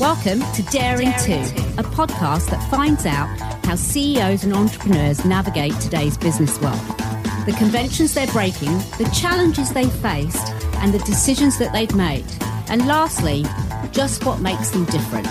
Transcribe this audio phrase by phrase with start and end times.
[0.00, 3.28] Welcome to Daring, Daring 2, a podcast that finds out
[3.64, 6.80] how CEOs and entrepreneurs navigate today's business world,
[7.46, 12.24] the conventions they're breaking, the challenges they faced, and the decisions that they've made.
[12.68, 13.44] And lastly,
[13.92, 15.28] just what makes them different.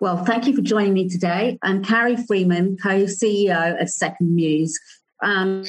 [0.00, 1.58] Well, thank you for joining me today.
[1.60, 4.80] I'm Carrie Freeman, co CEO of Second Muse.
[5.22, 5.64] Um,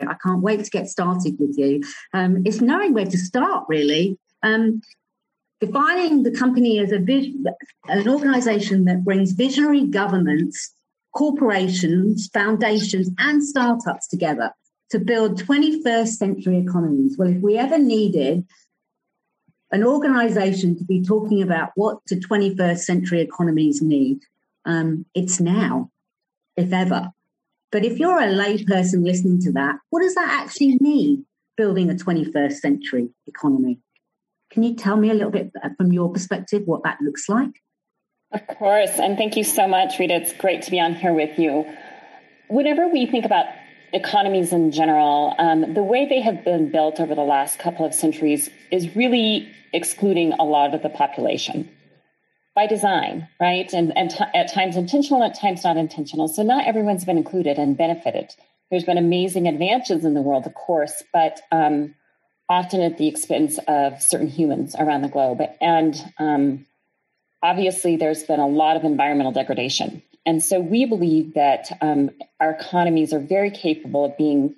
[0.00, 1.84] I can't wait to get started with you.
[2.12, 4.18] Um, it's knowing where to start, really.
[4.42, 4.82] Um,
[5.60, 6.98] defining the company as a
[7.88, 10.72] an organization that brings visionary governments,
[11.14, 14.52] corporations, foundations, and startups together
[14.90, 17.16] to build 21st century economies.
[17.18, 18.46] Well, if we ever needed
[19.72, 24.20] an organization to be talking about what do 21st century economies need,
[24.64, 25.90] um, it's now,
[26.56, 27.10] if ever.
[27.72, 31.26] But if you're a layperson listening to that, what does that actually mean,
[31.56, 33.80] building a 21st century economy?
[34.50, 37.62] Can you tell me a little bit from your perspective what that looks like?
[38.32, 38.98] Of course.
[38.98, 40.14] And thank you so much, Rita.
[40.14, 41.64] It's great to be on here with you.
[42.48, 43.46] Whenever we think about
[43.92, 47.94] economies in general, um, the way they have been built over the last couple of
[47.94, 51.70] centuries is really excluding a lot of the population
[52.54, 53.72] by design, right?
[53.72, 56.28] And, and t- at times intentional, at times not intentional.
[56.28, 58.34] So not everyone's been included and benefited.
[58.70, 61.94] There's been amazing advances in the world, of course, but um,
[62.48, 65.40] often at the expense of certain humans around the globe.
[65.60, 66.66] And um,
[67.42, 70.02] obviously, there's been a lot of environmental degradation.
[70.24, 74.56] And so we believe that um, our economies are very capable of being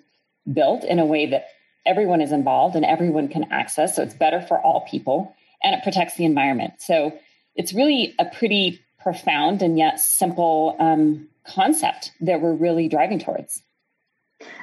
[0.50, 1.48] built in a way that
[1.84, 3.96] everyone is involved and everyone can access.
[3.96, 6.74] So it's better for all people and it protects the environment.
[6.78, 7.18] So
[7.54, 13.62] it's really a pretty profound and yet simple um, concept that we're really driving towards.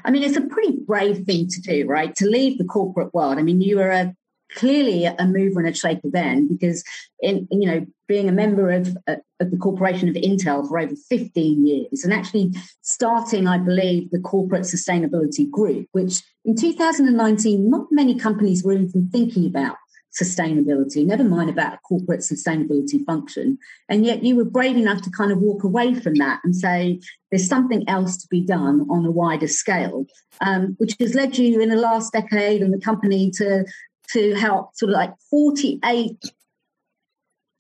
[0.04, 2.16] I mean, it's a pretty brave thing to do, right?
[2.16, 3.38] To leave the corporate world.
[3.38, 4.16] I mean, you were a,
[4.54, 6.84] clearly a mover and a shaker then, because
[7.20, 10.96] in you know being a member of, uh, of the corporation of Intel for over
[11.10, 17.88] 15 years, and actually starting, I believe, the corporate sustainability group, which in 2019 not
[17.92, 19.78] many companies were even thinking about
[20.20, 23.58] sustainability, never mind about a corporate sustainability function.
[23.90, 27.02] And yet you were brave enough to kind of walk away from that and say,
[27.32, 30.06] there's something else to be done on a wider scale,
[30.42, 33.66] um, which has led you in the last decade and the company to,
[34.14, 36.18] to help sort of like 48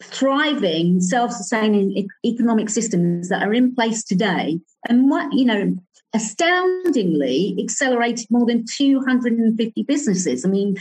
[0.03, 5.75] thriving, self-sustaining economic systems that are in place today, and what you know,
[6.13, 10.45] astoundingly accelerated more than 250 businesses.
[10.45, 10.77] I mean,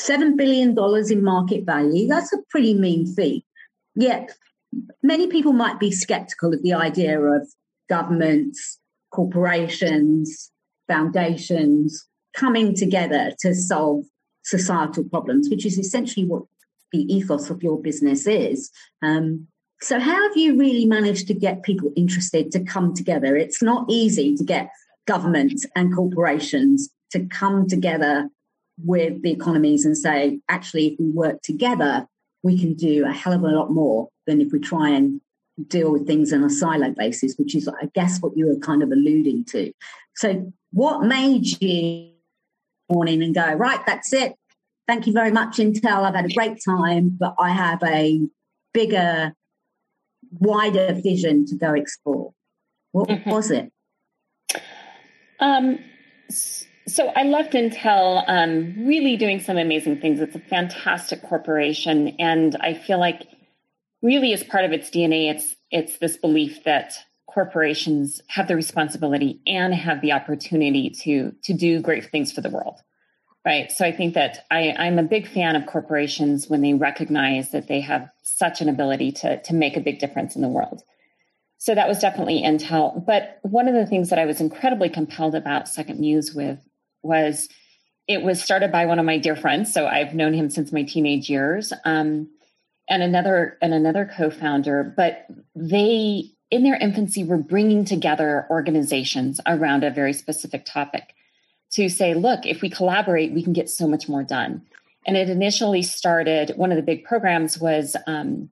[0.00, 0.76] $7 billion
[1.10, 3.44] in market value, that's a pretty mean feat.
[3.94, 4.30] Yet
[5.02, 7.48] many people might be skeptical of the idea of
[7.88, 8.78] governments,
[9.10, 10.50] corporations,
[10.88, 12.06] foundations
[12.36, 14.04] coming together to solve
[14.44, 16.44] societal problems, which is essentially what
[16.92, 18.70] the ethos of your business is.
[19.02, 19.46] Um,
[19.82, 23.36] so, how have you really managed to get people interested to come together?
[23.36, 24.70] It's not easy to get
[25.06, 28.28] governments and corporations to come together
[28.84, 32.06] with the economies and say, actually, if we work together,
[32.42, 35.20] we can do a hell of a lot more than if we try and
[35.68, 38.82] deal with things on a silo basis, which is, I guess, what you were kind
[38.82, 39.72] of alluding to.
[40.16, 42.12] So, what made you
[42.90, 44.34] morning and go, right, that's it.
[44.86, 46.04] Thank you very much, Intel.
[46.04, 48.20] I've had a great time, but I have a
[48.74, 49.34] bigger,
[50.32, 52.32] wider vision to go explore.
[52.92, 53.30] What mm-hmm.
[53.30, 53.72] was it?
[55.38, 55.78] Um,
[56.90, 60.20] so I left Intel um, really doing some amazing things.
[60.20, 63.26] It's a fantastic corporation, and I feel like
[64.02, 66.94] really as part of its DNA, it's it's this belief that
[67.28, 72.50] corporations have the responsibility and have the opportunity to to do great things for the
[72.50, 72.80] world.
[73.44, 73.72] Right.
[73.72, 77.68] So I think that I, I'm a big fan of corporations when they recognize that
[77.68, 80.82] they have such an ability to, to make a big difference in the world.
[81.56, 83.04] So that was definitely Intel.
[83.04, 86.58] But one of the things that I was incredibly compelled about Second Muse with
[87.02, 87.48] was
[88.06, 89.72] it was started by one of my dear friends.
[89.72, 91.72] So I've known him since my teenage years.
[91.84, 92.28] Um,
[92.88, 99.84] and another and another co-founder, but they in their infancy were bringing together organizations around
[99.84, 101.14] a very specific topic
[101.72, 104.62] to say, look, if we collaborate, we can get so much more done.
[105.06, 108.50] And it initially started, one of the big programs was um,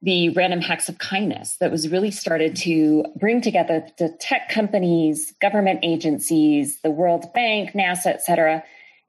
[0.00, 5.32] the Random Hacks of Kindness that was really started to bring together the tech companies,
[5.40, 8.62] government agencies, the World Bank, NASA, et cetera,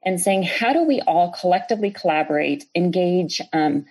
[0.04, 3.84] and saying, how do we all collectively collaborate, engage um,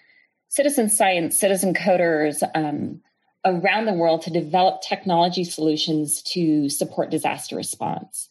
[0.49, 3.01] citizen science, citizen coders um,
[3.45, 8.29] around the world to develop technology solutions to support disaster response?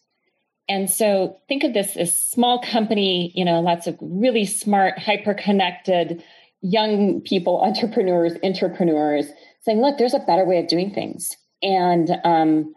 [0.67, 5.33] And so think of this as small company, you know, lots of really smart, hyper
[5.33, 6.23] connected,
[6.61, 9.27] young people, entrepreneurs, entrepreneurs,
[9.61, 11.35] saying, look, there's a better way of doing things.
[11.61, 12.73] And um,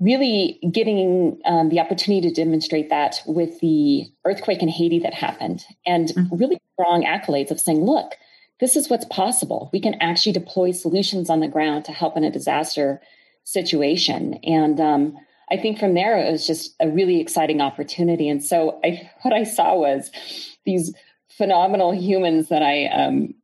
[0.00, 5.64] really getting um, the opportunity to demonstrate that with the earthquake in Haiti that happened,
[5.84, 6.36] and mm-hmm.
[6.36, 8.14] really strong accolades of saying, look,
[8.60, 9.70] this is what's possible.
[9.72, 13.00] We can actually deploy solutions on the ground to help in a disaster
[13.44, 14.34] situation.
[14.44, 15.16] And um,
[15.50, 18.28] I think from there, it was just a really exciting opportunity.
[18.28, 20.10] And so I, what I saw was
[20.64, 20.94] these
[21.38, 23.34] phenomenal humans that I um,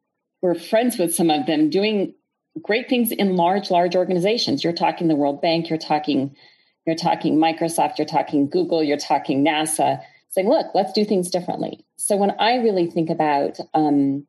[0.42, 2.14] were friends with some of them doing
[2.60, 4.62] great things in large, large organizations.
[4.62, 6.36] You're talking the World Bank, you're talking,
[6.86, 11.84] you're talking Microsoft, you're talking Google, you're talking NASA, saying, look, let's do things differently.
[11.96, 14.26] So when I really think about um,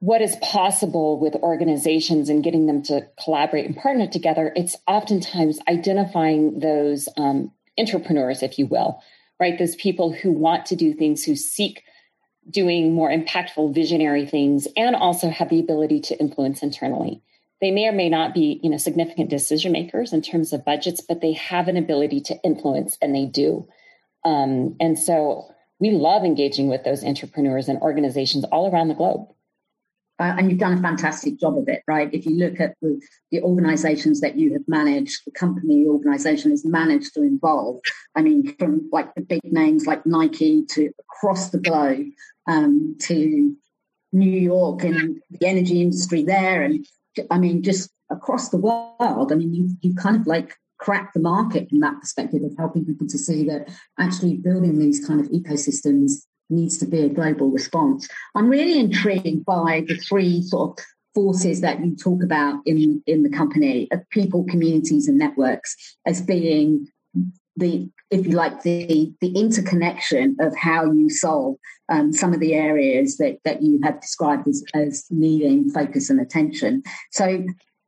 [0.00, 5.58] what is possible with organizations and getting them to collaborate and partner together, it's oftentimes
[5.68, 9.02] identifying those um, entrepreneurs, if you will,
[9.38, 9.58] right?
[9.58, 11.82] Those people who want to do things, who seek
[12.50, 17.22] doing more impactful, visionary things, and also have the ability to influence internally.
[17.60, 21.00] They may or may not be, you know, significant decision makers in terms of budgets,
[21.00, 23.66] but they have an ability to influence, and they do.
[24.24, 25.48] Um, and so
[25.78, 29.28] we love engaging with those entrepreneurs and organizations all around the globe.
[30.18, 32.12] Uh, and you've done a fantastic job of it, right?
[32.12, 36.64] If you look at the, the, organizations that you have managed, the company organization has
[36.64, 37.80] managed to involve,
[38.14, 42.06] I mean, from like the big names like Nike to across the globe
[42.46, 43.54] um, to
[44.12, 46.62] New York and the energy industry there.
[46.62, 46.86] And
[47.30, 51.20] I mean, just across the world, I mean, you, you kind of like crack the
[51.20, 53.68] market from that perspective of helping people to see that
[53.98, 58.08] actually building these kind of ecosystems needs to be a global response.
[58.34, 60.84] I'm really intrigued by the three sort of
[61.14, 65.74] forces that you talk about in, in the company of people, communities, and networks
[66.06, 66.86] as being
[67.56, 71.56] the, if you like, the, the interconnection of how you solve
[71.88, 76.20] um, some of the areas that, that you have described as, as needing focus and
[76.20, 76.82] attention.
[77.12, 77.44] So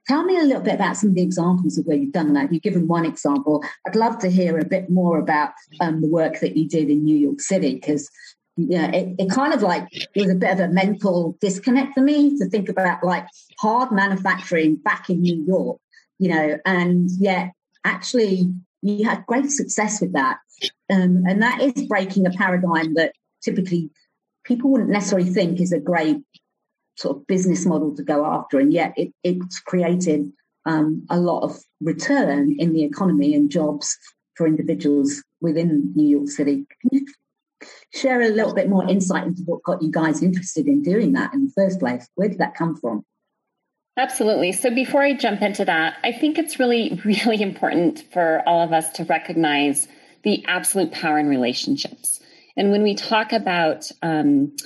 [0.08, 2.50] Tell me a little bit about some of the examples of where you've done that.
[2.50, 3.62] You've given one example.
[3.86, 5.50] I'd love to hear a bit more about
[5.82, 8.08] um, the work that you did in New York City because
[8.58, 12.00] yeah, it, it kind of like it was a bit of a mental disconnect for
[12.00, 13.24] me to think about like
[13.60, 15.78] hard manufacturing back in New York,
[16.18, 17.52] you know, and yet
[17.84, 18.52] actually
[18.82, 20.38] you had great success with that.
[20.90, 23.12] Um, and that is breaking a paradigm that
[23.42, 23.90] typically
[24.44, 26.18] people wouldn't necessarily think is a great
[26.96, 28.58] sort of business model to go after.
[28.58, 30.32] And yet it, it's created
[30.66, 33.96] um, a lot of return in the economy and jobs
[34.34, 36.66] for individuals within New York City.
[36.80, 37.06] Can you
[37.92, 41.32] share a little bit more insight into what got you guys interested in doing that
[41.34, 42.08] in the first place.
[42.14, 43.04] Where did that come from?
[43.96, 44.52] Absolutely.
[44.52, 48.72] So before I jump into that, I think it's really, really important for all of
[48.72, 49.88] us to recognize
[50.22, 52.20] the absolute power in relationships.
[52.56, 54.56] And when we talk about, um,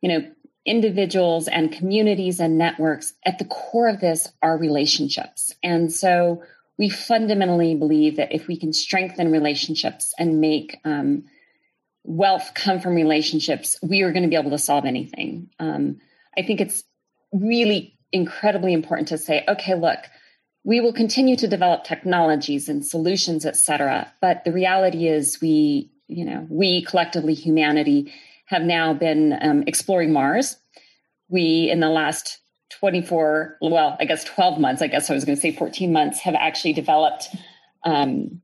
[0.00, 0.30] you know,
[0.66, 5.54] individuals and communities and networks, at the core of this are relationships.
[5.62, 6.42] And so
[6.78, 11.24] we fundamentally believe that if we can strengthen relationships and make um,
[12.04, 15.50] wealth come from relationships, we are going to be able to solve anything.
[15.58, 16.00] Um,
[16.36, 16.84] I think it's
[17.32, 19.98] really incredibly important to say, okay, look,
[20.64, 24.12] we will continue to develop technologies and solutions, et cetera.
[24.20, 28.12] But the reality is, we, you know, we collectively, humanity,
[28.46, 30.56] have now been um, exploring Mars.
[31.28, 32.40] We, in the last
[32.80, 36.20] 24, well, I guess 12 months, I guess I was going to say 14 months,
[36.20, 37.28] have actually developed
[37.84, 38.42] um,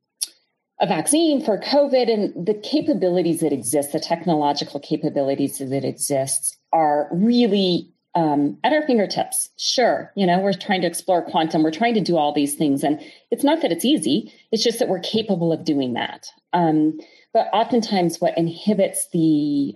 [0.81, 7.09] a vaccine for COVID and the capabilities that exist, the technological capabilities that exist are
[7.13, 9.51] really um, at our fingertips.
[9.57, 12.83] Sure, you know, we're trying to explore quantum, we're trying to do all these things.
[12.83, 16.29] And it's not that it's easy, it's just that we're capable of doing that.
[16.53, 16.99] Um,
[17.33, 19.75] but oftentimes, what inhibits the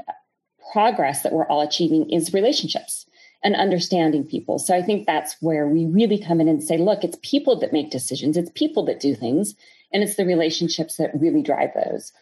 [0.73, 3.07] progress that we're all achieving is relationships
[3.43, 4.59] and understanding people.
[4.59, 7.73] So I think that's where we really come in and say, look, it's people that
[7.73, 9.55] make decisions, it's people that do things
[9.93, 12.13] and it's the relationships that really drive those.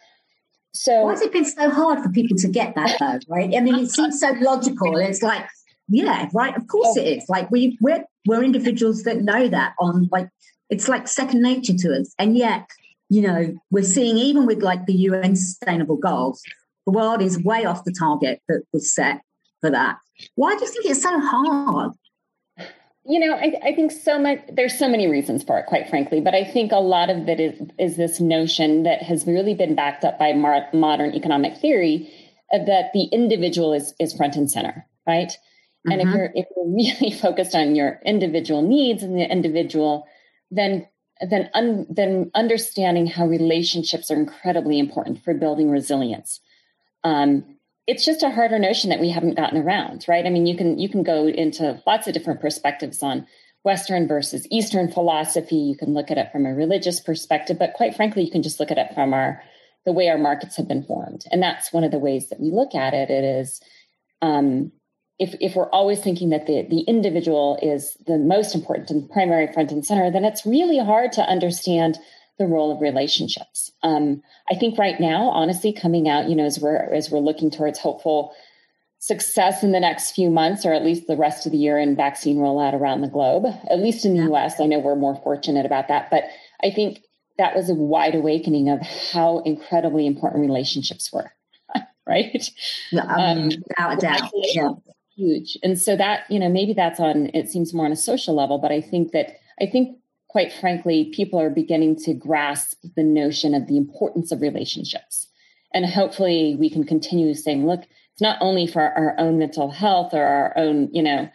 [0.75, 3.19] So why has it been so hard for people to get that though?
[3.29, 3.55] Right?
[3.57, 4.97] I mean, it seems so logical.
[4.97, 5.47] It's like,
[5.89, 6.57] yeah, right.
[6.57, 7.29] Of course it is.
[7.29, 10.29] Like we we're we're individuals that know that on like
[10.71, 12.15] it's like second nature to us.
[12.19, 12.69] And yet,
[13.09, 16.43] you know, we're seeing even with like the UN sustainable goals,
[16.87, 19.23] the world is way off the target that was set
[19.61, 19.97] for that.
[20.35, 21.93] Why do you think it's so hard?
[23.09, 24.41] You know, I, I, think so much.
[24.53, 26.21] There's so many reasons for it, quite frankly.
[26.21, 29.75] But I think a lot of it is, is this notion that has really been
[29.75, 32.13] backed up by mar- modern economic theory
[32.53, 35.29] that the individual is is front and center, right?
[35.29, 35.93] Mm-hmm.
[35.93, 36.17] And if mm-hmm.
[36.17, 40.07] you're if you're really focused on your individual needs and the individual,
[40.51, 40.87] then
[41.29, 46.41] then un, then understanding how relationships are incredibly important for building resilience.
[47.05, 47.58] Um,
[47.89, 50.27] it's just a harder notion that we haven't gotten around, right?
[50.27, 53.27] I mean, you can you can go into lots of different perspectives on
[53.65, 55.57] Western versus Eastern philosophy.
[55.57, 58.61] You can look at it from a religious perspective, but quite frankly, you can just
[58.61, 59.43] look at it from our
[59.87, 62.51] the way our markets have been formed, and that's one of the ways that we
[62.51, 63.09] look at it.
[63.09, 63.59] It is
[64.21, 64.71] um,
[65.19, 69.51] if if we're always thinking that the the individual is the most important and primary
[69.51, 71.99] front and center, then it's really hard to understand
[72.39, 73.71] the role of relationships.
[73.83, 77.51] Um, I think right now, honestly, coming out, you know, as we're as we're looking
[77.51, 78.35] towards hopeful
[79.01, 81.95] success in the next few months, or at least the rest of the year in
[81.95, 84.33] vaccine rollout around the globe, at least in the.
[84.33, 86.11] US, I know we're more fortunate about that.
[86.11, 86.25] But
[86.63, 87.03] I think
[87.39, 91.33] that was a wide awakening of how incredibly important relationships were.
[92.07, 92.51] right?
[92.93, 94.31] Um, um, without doubt.
[94.35, 94.71] Yeah.
[95.17, 95.59] Huge.
[95.63, 98.59] And so that, you know, maybe that's on, it seems more on a social level,
[98.59, 103.55] but I think that, I think quite frankly, people are beginning to grasp the notion
[103.55, 105.27] of the importance of relationships.
[105.75, 107.81] And hopefully we can continue saying, look,
[108.13, 111.29] it's not only for our own mental health or our own, you know,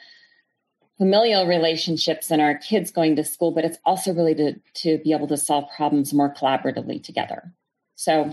[0.98, 5.12] familial relationships and our kids going to school, but it's also really to, to be
[5.12, 7.52] able to solve problems more collaboratively together.
[7.96, 8.32] So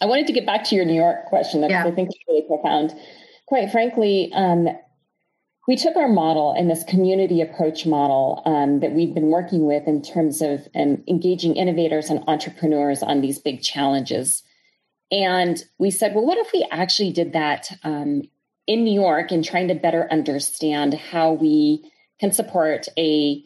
[0.00, 1.86] I wanted to get back to your New York question because yeah.
[1.86, 2.94] I think it's really profound.
[3.46, 4.68] Quite frankly, um,
[5.68, 9.86] we took our model and this community approach model um, that we've been working with
[9.86, 14.42] in terms of um, engaging innovators and entrepreneurs on these big challenges.
[15.12, 18.22] And we said, well, what if we actually did that um,
[18.66, 23.44] in New York and trying to better understand how we can support a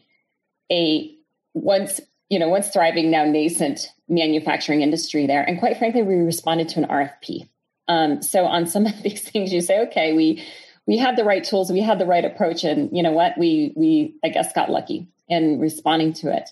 [0.70, 1.14] a
[1.54, 2.00] once
[2.30, 5.42] you know once thriving now nascent manufacturing industry there.
[5.42, 7.48] And quite frankly, we responded to an RFP.
[7.88, 10.44] Um, so on some of these things, you say, okay, we
[10.86, 13.72] we had the right tools, we had the right approach, and you know what, we
[13.76, 16.50] we I guess got lucky in responding to it.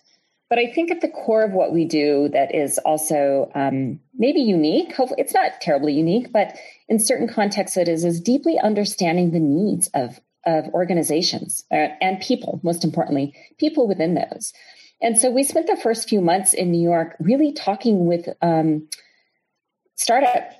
[0.49, 4.40] But I think at the core of what we do that is also um, maybe
[4.40, 4.92] unique.
[4.94, 6.56] Hopefully, it's not terribly unique, but
[6.88, 12.20] in certain contexts, it is is deeply understanding the needs of of organizations uh, and
[12.20, 12.60] people.
[12.62, 14.52] Most importantly, people within those.
[15.02, 18.88] And so we spent the first few months in New York really talking with um,
[19.96, 20.52] startup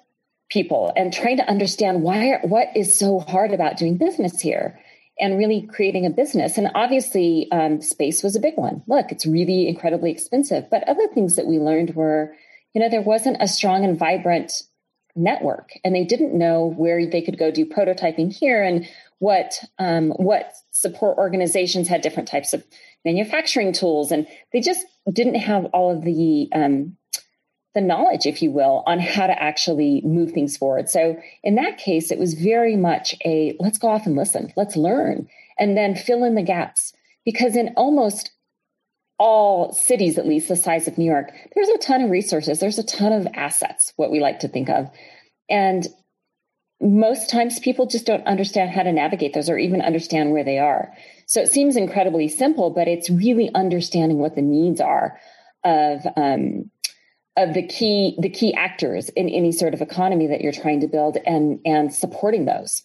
[0.51, 4.79] people and trying to understand why what is so hard about doing business here
[5.19, 6.57] and really creating a business.
[6.57, 8.83] And obviously um, space was a big one.
[8.87, 10.69] Look it's really incredibly expensive.
[10.71, 12.35] But other things that we learned were
[12.75, 14.53] you know there wasn't a strong and vibrant
[15.17, 18.89] network and they didn't know where they could go do prototyping here and
[19.19, 22.65] what um, what support organizations had different types of
[23.05, 24.11] manufacturing tools.
[24.11, 26.97] And they just didn't have all of the um,
[27.75, 30.89] the knowledge, if you will, on how to actually move things forward.
[30.89, 34.77] So in that case, it was very much a let's go off and listen, let's
[34.77, 36.93] learn, and then fill in the gaps.
[37.25, 38.31] Because in almost
[39.19, 42.79] all cities, at least the size of New York, there's a ton of resources, there's
[42.79, 44.89] a ton of assets, what we like to think of.
[45.49, 45.87] And
[46.81, 50.59] most times people just don't understand how to navigate those or even understand where they
[50.59, 50.93] are.
[51.27, 55.21] So it seems incredibly simple, but it's really understanding what the needs are
[55.63, 56.71] of um,
[57.43, 60.87] of the key the key actors in any sort of economy that you're trying to
[60.87, 62.83] build and and supporting those.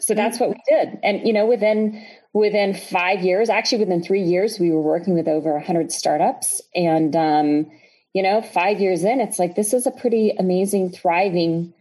[0.00, 0.98] So that's what we did.
[1.02, 5.28] And you know within within five years actually within three years we were working with
[5.28, 6.60] over 100 startups.
[6.74, 7.70] And um,
[8.12, 11.72] you know five years in it's like this is a pretty amazing thriving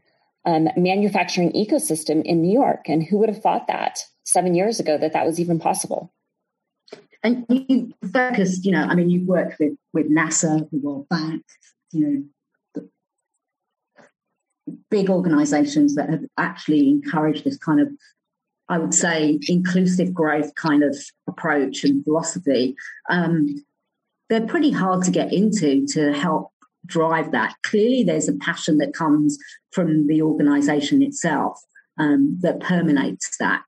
[0.46, 2.88] um, manufacturing ecosystem in new york.
[2.88, 6.13] And who would have thought that seven years ago that that was even possible
[7.24, 11.44] and you focused, you know, I mean, you've worked with with NASA, the World Bank,
[11.92, 12.28] you
[12.76, 12.84] know,
[14.90, 17.90] big organizations that have actually encouraged this kind of,
[18.70, 22.76] I would say, inclusive growth kind of approach and philosophy.
[23.10, 23.64] Um,
[24.30, 26.52] they're pretty hard to get into to help
[26.86, 27.56] drive that.
[27.64, 29.38] Clearly, there's a passion that comes
[29.72, 31.60] from the organization itself
[31.98, 33.64] um, that permeates that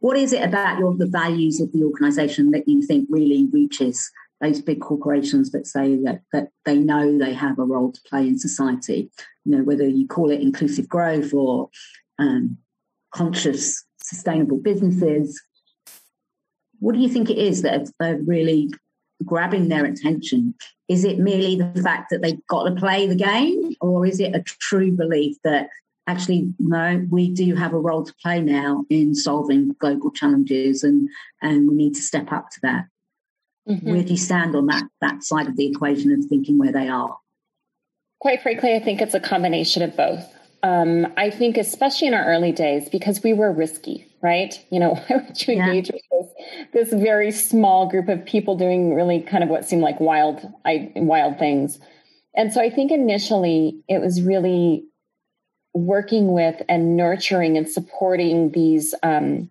[0.00, 4.10] what is it about your the values of the organization that you think really reaches
[4.40, 8.26] those big corporations that say that that they know they have a role to play
[8.26, 9.10] in society?
[9.44, 11.70] You know whether you call it inclusive growth or
[12.18, 12.58] um,
[13.12, 15.40] conscious sustainable businesses.
[16.80, 18.70] What do you think it is that are really
[19.24, 20.54] grabbing their attention?
[20.88, 24.34] Is it merely the fact that they've got to play the game or is it
[24.34, 25.68] a true belief that
[26.08, 31.08] actually no we do have a role to play now in solving global challenges and
[31.42, 32.86] and we need to step up to that.
[33.68, 33.92] Mm-hmm.
[33.92, 36.88] where do you stand on that that side of the equation of thinking where they
[36.88, 37.18] are?
[38.20, 40.24] Quite frankly i think it's a combination of both.
[40.62, 44.64] Um, i think especially in our early days because we were risky right?
[44.70, 45.96] You know why would you engage yeah.
[46.10, 46.32] with
[46.72, 50.40] this, this very small group of people doing really kind of what seemed like wild
[50.64, 51.78] I, wild things?
[52.34, 54.88] And so i think initially it was really
[55.74, 59.50] working with and nurturing and supporting these um,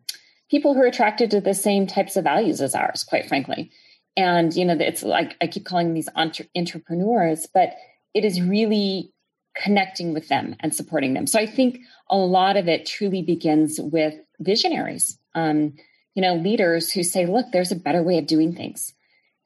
[0.50, 3.72] people who are attracted to the same types of values as ours, quite frankly.
[4.16, 7.76] And, you know, it's like I keep calling these entre- entrepreneurs, but
[8.14, 9.14] it is really
[9.56, 11.28] connecting with them and supporting them.
[11.28, 15.74] So I think a lot of it truly begins with visionaries, um,
[16.16, 18.94] you know, leaders who say, look, there's a better way of doing things.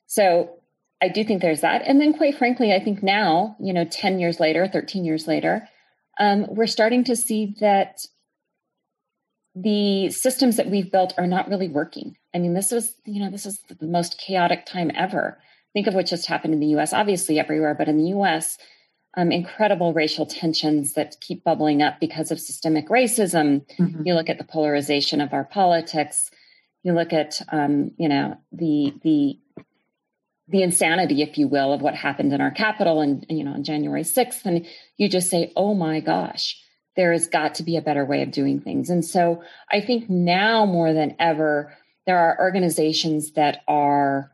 [0.08, 0.52] So
[1.02, 1.82] I do think there's that.
[1.86, 5.68] And then, quite frankly, I think now, you know, 10 years later, 13 years later,
[6.22, 8.06] um, we're starting to see that
[9.56, 12.16] the systems that we've built are not really working.
[12.34, 15.40] I mean, this was, you know, this is the most chaotic time ever.
[15.74, 18.60] Think of what just happened in the US, obviously everywhere, but in the US,
[19.18, 23.66] um, incredible racial tensions that keep bubbling up because of systemic racism.
[23.78, 24.04] Mm-hmm.
[24.06, 26.30] You look at the polarization of our politics.
[26.84, 29.40] You look at, um, you know, the the
[30.52, 33.64] the insanity, if you will, of what happened in our capital and you know on
[33.64, 34.68] January sixth, and
[34.98, 36.62] you just say, "Oh my gosh,
[36.96, 39.42] there has got to be a better way of doing things." And so,
[39.72, 41.74] I think now more than ever,
[42.06, 44.32] there are organizations that are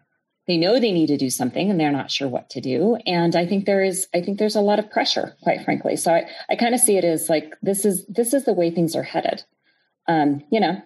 [0.47, 2.97] they know they need to do something and they're not sure what to do.
[3.05, 5.95] And i think there is i think there's a lot of pressure quite frankly.
[5.97, 8.71] So i, I kind of see it as like this is this is the way
[8.71, 9.43] things are headed.
[10.07, 10.81] Um, you know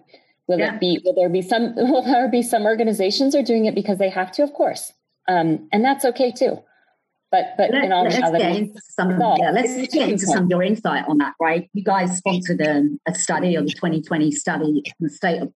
[0.48, 0.74] will yeah.
[0.74, 3.98] it be will there be some will there be some organizations are doing it because
[3.98, 4.44] they have to?
[4.44, 4.92] Of course
[5.32, 6.58] um, and that's okay too
[7.32, 10.50] but but Let, in all let's get into some yeah, let's get into some of
[10.50, 14.84] your insight on that right you guys sponsored um, a study or the 2020 study
[15.00, 15.54] the state of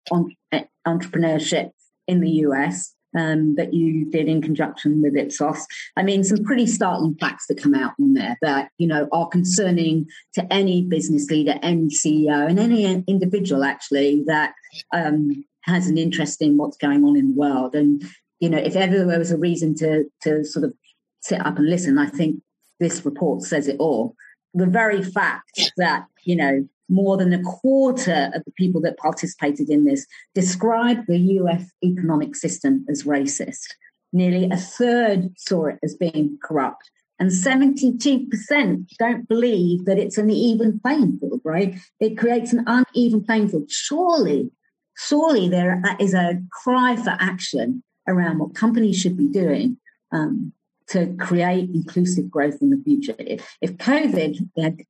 [0.88, 1.72] entrepreneurship
[2.08, 5.66] in the us um, that you did in conjunction with Ipsos.
[5.96, 9.28] I mean, some pretty startling facts that come out in there that, you know, are
[9.28, 14.54] concerning to any business leader, any CEO, and any individual actually that
[14.94, 17.74] um, has an interest in what's going on in the world.
[17.74, 18.04] And,
[18.40, 20.74] you know, if ever there was a reason to, to sort of
[21.22, 22.42] sit up and listen, I think
[22.80, 24.16] this report says it all.
[24.54, 29.70] The very fact that, you know, more than a quarter of the people that participated
[29.70, 33.74] in this described the US economic system as racist.
[34.14, 36.90] Nearly a third saw it as being corrupt.
[37.18, 41.76] And 72% don't believe that it's an even playing field, right?
[42.00, 43.72] It creates an uneven playing field.
[43.72, 44.52] Surely,
[44.98, 49.78] surely there is a cry for action around what companies should be doing
[50.12, 50.54] um,
[50.88, 53.16] to create inclusive growth in the future.
[53.18, 54.86] If, if COVID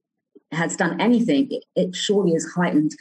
[0.51, 2.91] has done anything, it, it surely has heightened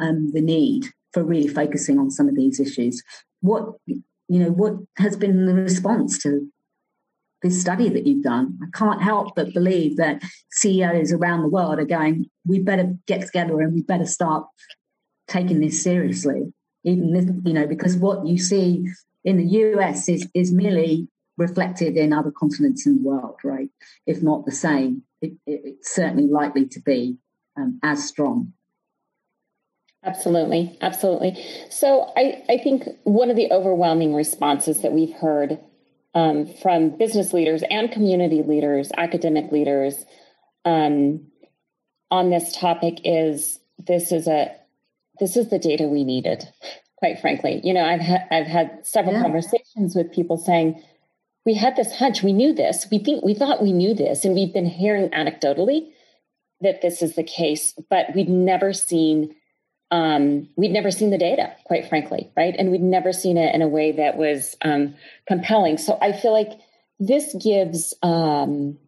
[0.00, 3.02] um, the need for really focusing on some of these issues.
[3.40, 3.74] What
[4.30, 6.48] you know, what has been the response to
[7.42, 8.60] this study that you've done?
[8.62, 13.22] I can't help but believe that CEOs around the world are going, we better get
[13.22, 14.46] together and we better start
[15.26, 16.52] taking this seriously.
[16.84, 18.86] Even this, you know, because what you see
[19.24, 23.70] in the US is is merely reflected in other continents in the world, right?
[24.06, 27.18] If not the same it, it, it's certainly likely to be
[27.56, 28.52] um, as strong.
[30.02, 31.44] Absolutely, absolutely.
[31.68, 35.58] So I, I think one of the overwhelming responses that we've heard
[36.14, 39.94] um, from business leaders and community leaders, academic leaders,
[40.64, 41.26] um,
[42.10, 44.54] on this topic is this is a
[45.20, 46.48] this is the data we needed.
[47.00, 49.22] Quite frankly, you know, I've had I've had several yeah.
[49.22, 50.82] conversations with people saying,
[51.46, 52.86] we had this hunch we knew this.
[52.90, 55.90] We think we thought we knew this and we've been hearing anecdotally
[56.60, 59.34] that this is the case but we'd never seen
[59.90, 62.54] um, we'd never seen the data quite frankly right?
[62.58, 64.94] And we'd never seen it in a way that was um,
[65.26, 65.78] compelling.
[65.78, 66.60] So i feel like
[66.98, 68.78] this gives um,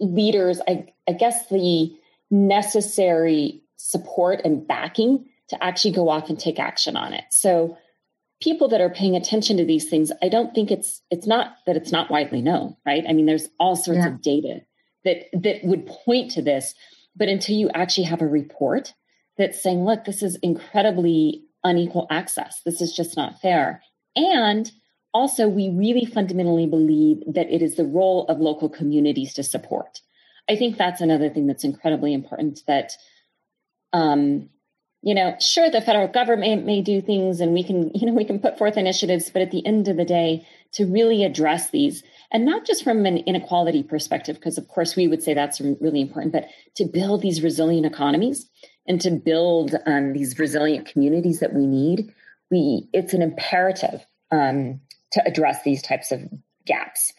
[0.00, 1.96] leaders I, I guess the
[2.30, 7.76] necessary support and backing to actually go off and take action on it so
[8.44, 11.76] people that are paying attention to these things, I don't think it's it's not that
[11.76, 13.04] it's not widely known, right?
[13.08, 14.08] I mean, there's all sorts yeah.
[14.08, 14.60] of data
[15.04, 16.74] that that would point to this,
[17.16, 18.94] but until you actually have a report
[19.38, 22.60] that's saying, look, this is incredibly unequal access.
[22.64, 23.82] This is just not fair.
[24.14, 24.70] And
[25.12, 30.00] also, we really fundamentally believe that it is the role of local communities to support.
[30.48, 32.92] I think that's another thing that's incredibly important that
[33.92, 34.50] um,
[35.04, 38.24] you know, sure, the federal government may do things and we can, you know, we
[38.24, 42.02] can put forth initiatives, but at the end of the day, to really address these,
[42.32, 46.00] and not just from an inequality perspective, because of course we would say that's really
[46.00, 48.48] important, but to build these resilient economies
[48.88, 52.12] and to build um, these resilient communities that we need,
[52.50, 54.80] we it's an imperative um,
[55.12, 56.22] to address these types of
[56.66, 57.12] gaps.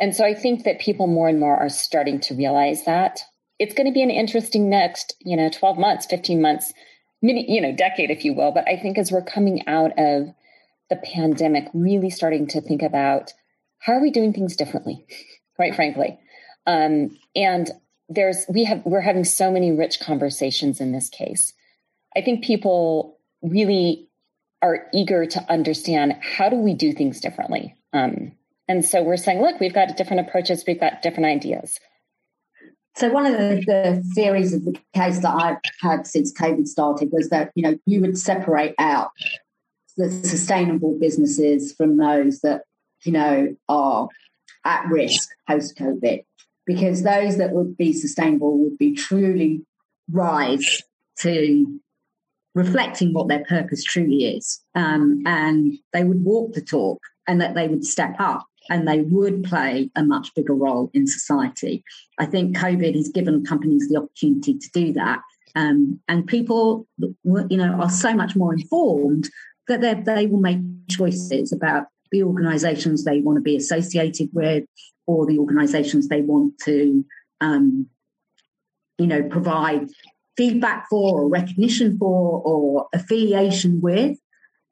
[0.00, 3.20] And so I think that people more and more are starting to realize that
[3.58, 6.72] it's going to be an interesting next, you know, 12 months, 15 months
[7.24, 8.52] many, you know, decade, if you will.
[8.52, 10.34] But I think as we're coming out of
[10.90, 13.32] the pandemic, really starting to think about
[13.78, 15.06] how are we doing things differently,
[15.56, 16.18] quite frankly.
[16.66, 17.70] Um, and
[18.08, 21.54] there's we have we're having so many rich conversations in this case.
[22.16, 24.08] I think people really
[24.62, 27.74] are eager to understand how do we do things differently.
[27.92, 28.32] Um,
[28.66, 31.78] and so we're saying, look, we've got different approaches, we've got different ideas.
[32.96, 37.10] So one of the, the, theories of the case that I've had since COVID started
[37.10, 39.10] was that you know you would separate out
[39.96, 42.62] the sustainable businesses from those that
[43.02, 44.08] you know are
[44.64, 46.24] at risk post COVID,
[46.66, 49.64] because those that would be sustainable would be truly
[50.10, 50.82] rise
[51.18, 51.80] to
[52.54, 57.56] reflecting what their purpose truly is, um, and they would walk the talk, and that
[57.56, 61.84] they would step up and they would play a much bigger role in society.
[62.18, 65.20] I think COVID has given companies the opportunity to do that.
[65.54, 69.30] Um, and people, you know, are so much more informed
[69.68, 70.58] that they will make
[70.90, 74.64] choices about the organisations they want to be associated with,
[75.06, 77.04] or the organisations they want to,
[77.40, 77.86] um,
[78.98, 79.88] you know, provide
[80.36, 84.18] feedback for, or recognition for, or affiliation with.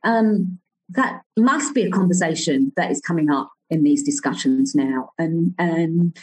[0.05, 0.59] Um,
[0.91, 5.11] that must be a conversation that is coming up in these discussions now.
[5.19, 6.17] And, and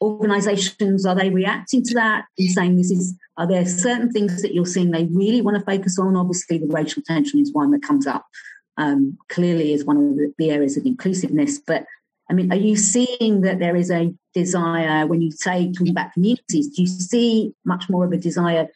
[0.00, 4.54] organizations, are they reacting to that and saying this is, are there certain things that
[4.54, 6.16] you're seeing they really want to focus on?
[6.16, 8.24] Obviously, the racial tension is one that comes up
[8.76, 11.58] um, clearly is one of the, the areas of inclusiveness.
[11.58, 11.84] But
[12.30, 16.12] I mean, are you seeing that there is a desire when you say talking about
[16.12, 16.68] communities?
[16.68, 18.68] Do you see much more of a desire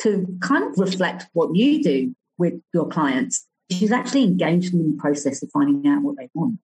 [0.00, 4.98] to kind of reflect what you do with your clients, is actually engaged in the
[4.98, 6.58] process of finding out what they want?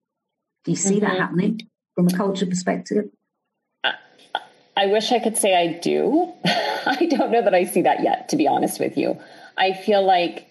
[0.65, 1.05] Do you see mm-hmm.
[1.05, 1.61] that happening
[1.95, 3.09] from a culture perspective?
[4.79, 6.31] I wish I could say I do.
[6.45, 9.19] I don't know that I see that yet, to be honest with you.
[9.57, 10.47] I feel like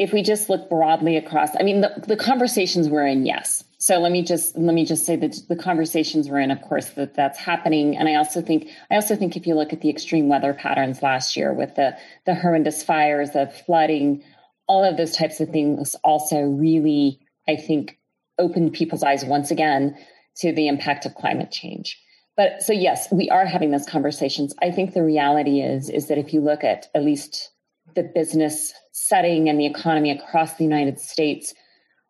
[0.00, 3.62] if we just look broadly across, I mean, the, the conversations we're in, yes.
[3.78, 6.90] So let me just let me just say that the conversations we're in, of course,
[6.90, 7.96] that that's happening.
[7.96, 11.02] And I also think I also think if you look at the extreme weather patterns
[11.02, 14.24] last year with the the horrendous fires, the flooding,
[14.66, 17.98] all of those types of things also really I think,
[18.38, 19.96] opened people's eyes once again
[20.36, 22.00] to the impact of climate change.
[22.36, 24.54] But so yes, we are having those conversations.
[24.62, 27.50] I think the reality is is that if you look at at least
[27.94, 31.52] the business setting and the economy across the United States,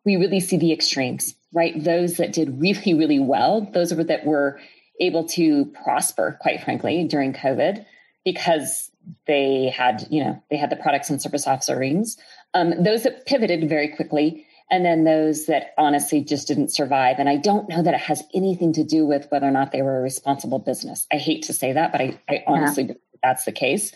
[0.05, 1.81] we really see the extremes, right?
[1.81, 4.59] Those that did really, really well, those that were
[4.99, 7.85] able to prosper, quite frankly, during COVID,
[8.23, 8.91] because
[9.27, 12.17] they had, you know, they had the products and service offerings.
[12.53, 17.17] Um, those that pivoted very quickly and then those that honestly just didn't survive.
[17.19, 19.83] And I don't know that it has anything to do with whether or not they
[19.83, 21.05] were a responsible business.
[21.13, 22.93] I hate to say that, but I, I honestly yeah.
[23.21, 23.93] that's the case,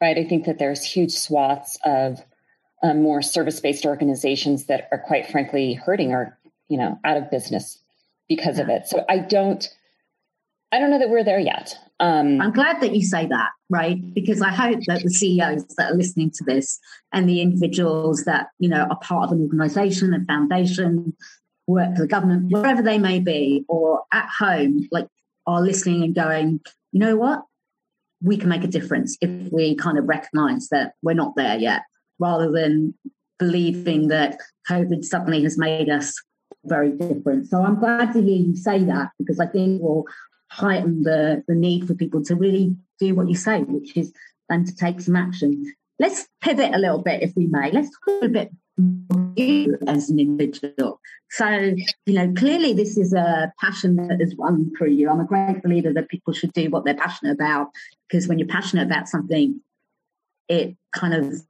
[0.00, 0.16] right?
[0.16, 2.20] I think that there's huge swaths of
[2.80, 6.38] um, more service-based organizations that are quite frankly hurting or
[6.68, 7.80] you know out of business
[8.28, 8.62] because yeah.
[8.62, 8.86] of it.
[8.86, 9.68] So I don't,
[10.72, 11.74] I don't know that we're there yet.
[11.98, 13.98] Um, I'm glad that you say that, right?
[14.14, 16.78] Because I hope that the CEOs that are listening to this
[17.12, 21.14] and the individuals that you know are part of an organisation, a foundation,
[21.66, 25.08] work for the government, wherever they may be, or at home, like
[25.46, 26.60] are listening and going,
[26.92, 27.42] you know what,
[28.22, 31.82] we can make a difference if we kind of recognise that we're not there yet,
[32.20, 32.94] rather than
[33.40, 36.14] believing that COVID suddenly has made us
[36.64, 37.48] very different.
[37.48, 40.04] So I'm glad to hear you say that because I think we'll
[40.50, 44.12] heighten the, the need for people to really do what you say, which is
[44.48, 45.64] and to take some action.
[45.98, 47.70] Let's pivot a little bit, if we may.
[47.70, 48.50] Let's talk a bit
[49.36, 51.00] you as an individual.
[51.30, 51.46] So,
[52.06, 55.10] you know, clearly this is a passion that has run through you.
[55.10, 57.68] I'm a great believer that people should do what they're passionate about
[58.08, 59.60] because when you're passionate about something,
[60.48, 61.42] it kind of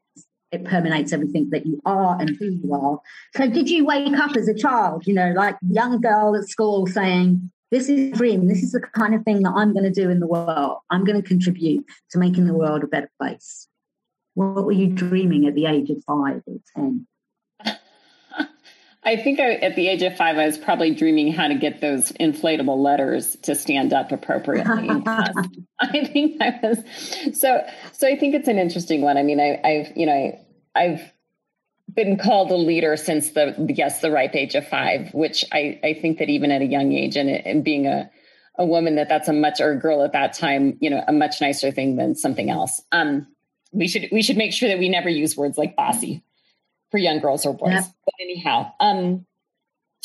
[0.53, 3.01] it permeates everything that you are and who you are.
[3.37, 6.87] So, did you wake up as a child, you know, like young girl at school
[6.89, 8.49] saying, this is a dream.
[8.49, 10.79] This is the kind of thing that I'm going to do in the world.
[10.91, 13.69] I'm going to contribute to making the world a better place.
[14.35, 17.07] What were you dreaming at the age of five or 10?
[19.03, 21.81] I think I, at the age of five, I was probably dreaming how to get
[21.81, 24.89] those inflatable letters to stand up appropriately.
[25.81, 27.65] I think I was so.
[27.93, 29.17] So I think it's an interesting one.
[29.17, 30.39] I mean, I, I've you know
[30.75, 31.13] I've
[31.95, 35.95] been called a leader since the yes the ripe age of five which i i
[35.95, 38.11] think that even at a young age and, and being a
[38.61, 41.13] a woman that that's a much or a girl at that time you know a
[41.13, 42.81] much nicer thing than something else.
[42.93, 43.27] Um
[43.73, 46.23] we should we should make sure that we never use words like bossy
[46.91, 47.73] for young girls or boys.
[47.73, 47.83] Yeah.
[48.05, 49.27] but anyhow um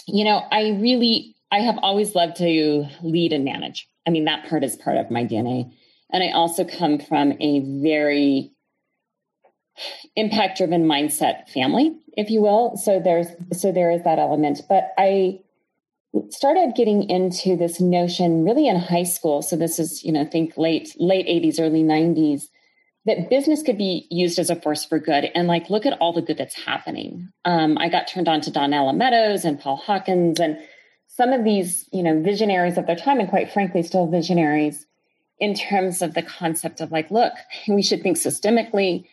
[0.07, 3.87] you know i really i have always loved to lead and manage.
[4.07, 5.69] I mean that part is part of my dna
[6.11, 8.53] and i also come from a very
[10.15, 14.91] impact driven mindset family if you will so there's so there is that element but
[14.97, 15.39] i
[16.29, 19.41] started getting into this notion really in high school.
[19.41, 22.43] So this is, you know, think late late 80s, early 90s,
[23.05, 25.25] that business could be used as a force for good.
[25.35, 27.29] And like, look at all the good that's happening.
[27.43, 30.57] Um, I got turned on to Donella Meadows and Paul Hawkins and
[31.07, 34.85] some of these, you know, visionaries of their time, and quite frankly, still visionaries
[35.39, 37.33] in terms of the concept of like, look,
[37.67, 39.05] we should think systemically.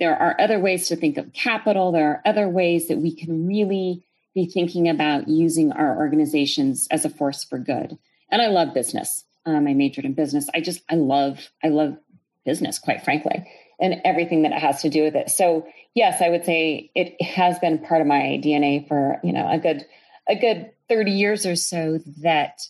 [0.00, 1.92] There are other ways to think of capital.
[1.92, 4.04] There are other ways that we can really
[4.34, 7.96] be thinking about using our organizations as a force for good.
[8.30, 9.24] And I love business.
[9.46, 10.48] Um, I majored in business.
[10.54, 11.96] I just, I love, I love
[12.44, 13.46] business, quite frankly,
[13.80, 15.30] and everything that it has to do with it.
[15.30, 19.48] So yes, I would say it has been part of my DNA for, you know,
[19.48, 19.84] a good,
[20.28, 22.62] a good 30 years or so that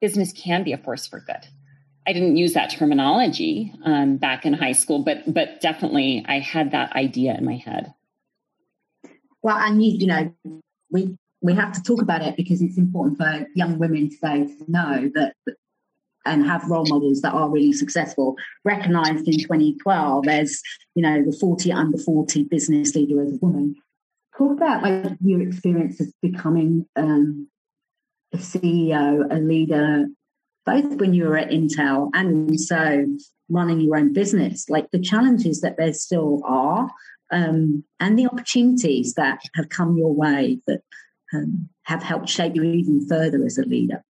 [0.00, 1.46] business can be a force for good.
[2.06, 6.72] I didn't use that terminology um, back in high school, but but definitely I had
[6.72, 7.94] that idea in my head.
[9.42, 10.34] Well, and you, you know,
[10.90, 14.70] we we have to talk about it because it's important for young women today to
[14.70, 15.34] know that
[16.26, 18.36] and have role models that are really successful.
[18.64, 20.62] Recognized in 2012 as,
[20.94, 23.76] you know, the 40 under 40 business leader as a woman.
[24.36, 27.48] Talk about like your experience of becoming um,
[28.32, 30.06] a CEO, a leader,
[30.66, 33.06] both when you were at Intel and also
[33.48, 36.90] running your own business, like the challenges that there still are
[37.30, 40.82] um, and the opportunities that have come your way that
[41.32, 44.04] um, have helped shape you even further as a leader.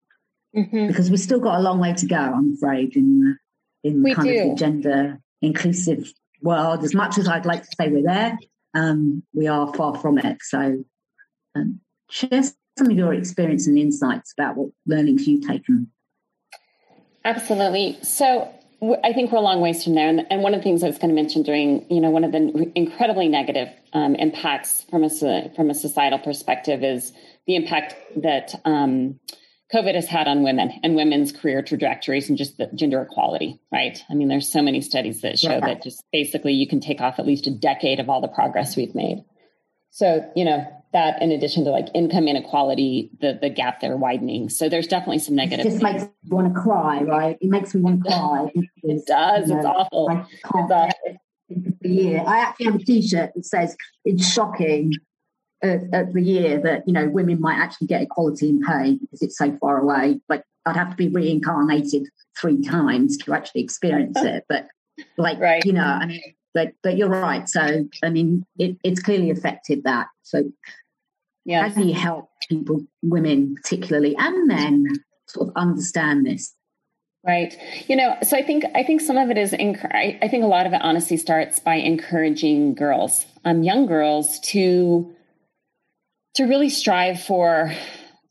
[0.56, 0.88] Mm-hmm.
[0.88, 3.38] Because we've still got a long way to go, I'm afraid, in
[3.84, 4.42] in we kind do.
[4.42, 6.12] of the gender inclusive
[6.42, 6.84] world.
[6.84, 8.38] As much as I'd like to say we're there,
[8.74, 10.38] um, we are far from it.
[10.42, 10.84] So,
[11.54, 12.42] um, share
[12.78, 15.90] some of your experience and insights about what learnings you've taken.
[17.24, 17.98] Absolutely.
[18.02, 18.52] So,
[19.04, 20.08] I think we're a long ways from there.
[20.08, 22.32] And, one of the things I was going to mention during, you know, one of
[22.32, 25.10] the incredibly negative um, impacts from a
[25.54, 27.12] from a societal perspective is
[27.46, 29.20] the impact that um,
[29.72, 33.60] COVID has had on women and women's career trajectories and just the gender equality.
[33.70, 34.02] Right?
[34.10, 35.60] I mean, there's so many studies that show yeah.
[35.60, 38.76] that just basically you can take off at least a decade of all the progress
[38.76, 39.24] we've made.
[39.90, 44.48] So, you know, that in addition to like income inequality, the the gap there widening.
[44.48, 45.66] So there's definitely some negative.
[45.66, 46.02] It just things.
[46.02, 47.38] makes me want to cry, right?
[47.40, 48.52] It makes me want to cry.
[48.82, 49.48] it does.
[49.48, 50.08] You know, it's awful.
[50.10, 51.18] I it's awful.
[51.80, 52.24] The year.
[52.26, 54.92] I actually have a T-shirt that says it's shocking
[55.62, 59.22] at, at, the year that you know women might actually get equality in pay because
[59.22, 60.20] it's so far away.
[60.28, 64.44] Like I'd have to be reincarnated three times to actually experience it.
[64.48, 64.68] But
[65.16, 65.64] like right.
[65.64, 66.22] you know, I mean,
[66.54, 67.48] but but you're right.
[67.48, 70.08] So I mean, it, it's clearly affected that.
[70.22, 70.44] So
[71.44, 74.86] yeah, how do you help people, women particularly, and men,
[75.26, 76.54] sort of understand this?
[77.24, 77.56] Right.
[77.86, 79.54] You know, so I think I think some of it is.
[79.54, 84.40] I, I think a lot of it honestly starts by encouraging girls, um, young girls,
[84.50, 85.14] to
[86.34, 87.72] to really strive for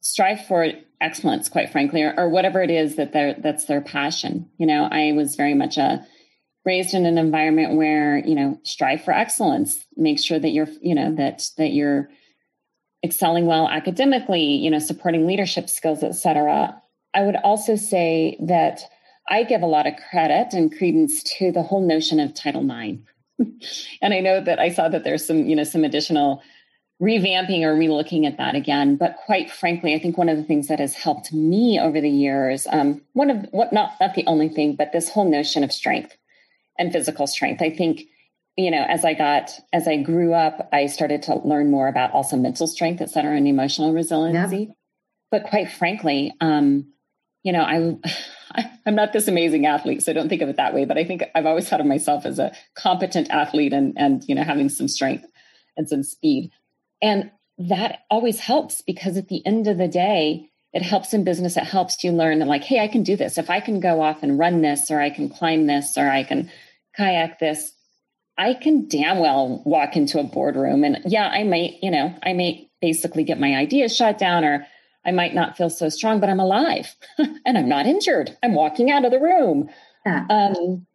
[0.01, 0.67] strive for
[0.99, 4.87] excellence quite frankly or, or, whatever it is that they're that's their passion you know
[4.91, 6.05] i was very much a
[6.63, 10.93] raised in an environment where you know strive for excellence make sure that you're you
[10.93, 12.09] know that that you're
[13.03, 16.75] excelling well academically you know supporting leadership skills etc
[17.13, 18.81] i would also say that
[19.29, 22.99] i give a lot of credit and credence to the whole notion of title ix
[24.01, 26.41] and i know that i saw that there's some you know some additional
[27.01, 28.95] revamping or relooking at that again.
[28.95, 32.09] But quite frankly, I think one of the things that has helped me over the
[32.09, 35.71] years, um, one of what not not the only thing, but this whole notion of
[35.71, 36.15] strength
[36.77, 37.61] and physical strength.
[37.61, 38.03] I think,
[38.57, 42.11] you know, as I got, as I grew up, I started to learn more about
[42.11, 44.57] also mental strength, et cetera, and emotional resiliency.
[44.57, 44.73] Yeah.
[45.31, 46.91] But quite frankly, um,
[47.43, 47.97] you know, I,
[48.53, 50.85] I, am not this amazing athlete, so don't think of it that way.
[50.85, 54.35] But I think I've always thought of myself as a competent athlete and, and, you
[54.35, 55.25] know, having some strength
[55.77, 56.51] and some speed.
[57.01, 61.57] And that always helps because at the end of the day, it helps in business.
[61.57, 63.37] It helps you learn that, like, hey, I can do this.
[63.37, 66.23] If I can go off and run this, or I can climb this, or I
[66.23, 66.49] can
[66.95, 67.73] kayak this,
[68.41, 72.33] I can damn well walk into a boardroom and yeah, I might, you know, I
[72.33, 74.65] may basically get my ideas shot down or
[75.05, 78.35] I might not feel so strong, but I'm alive and I'm not injured.
[78.41, 79.69] I'm walking out of the room.
[80.07, 80.25] Yeah.
[80.27, 80.87] Um,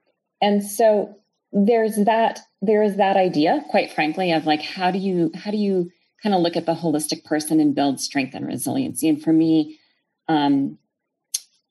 [0.42, 1.14] and so
[1.52, 5.56] there's that, there is that idea, quite frankly, of like, how do you, how do
[5.56, 5.92] you
[6.24, 9.08] kind of look at the holistic person and build strength and resiliency?
[9.08, 9.78] And for me,
[10.26, 10.78] um,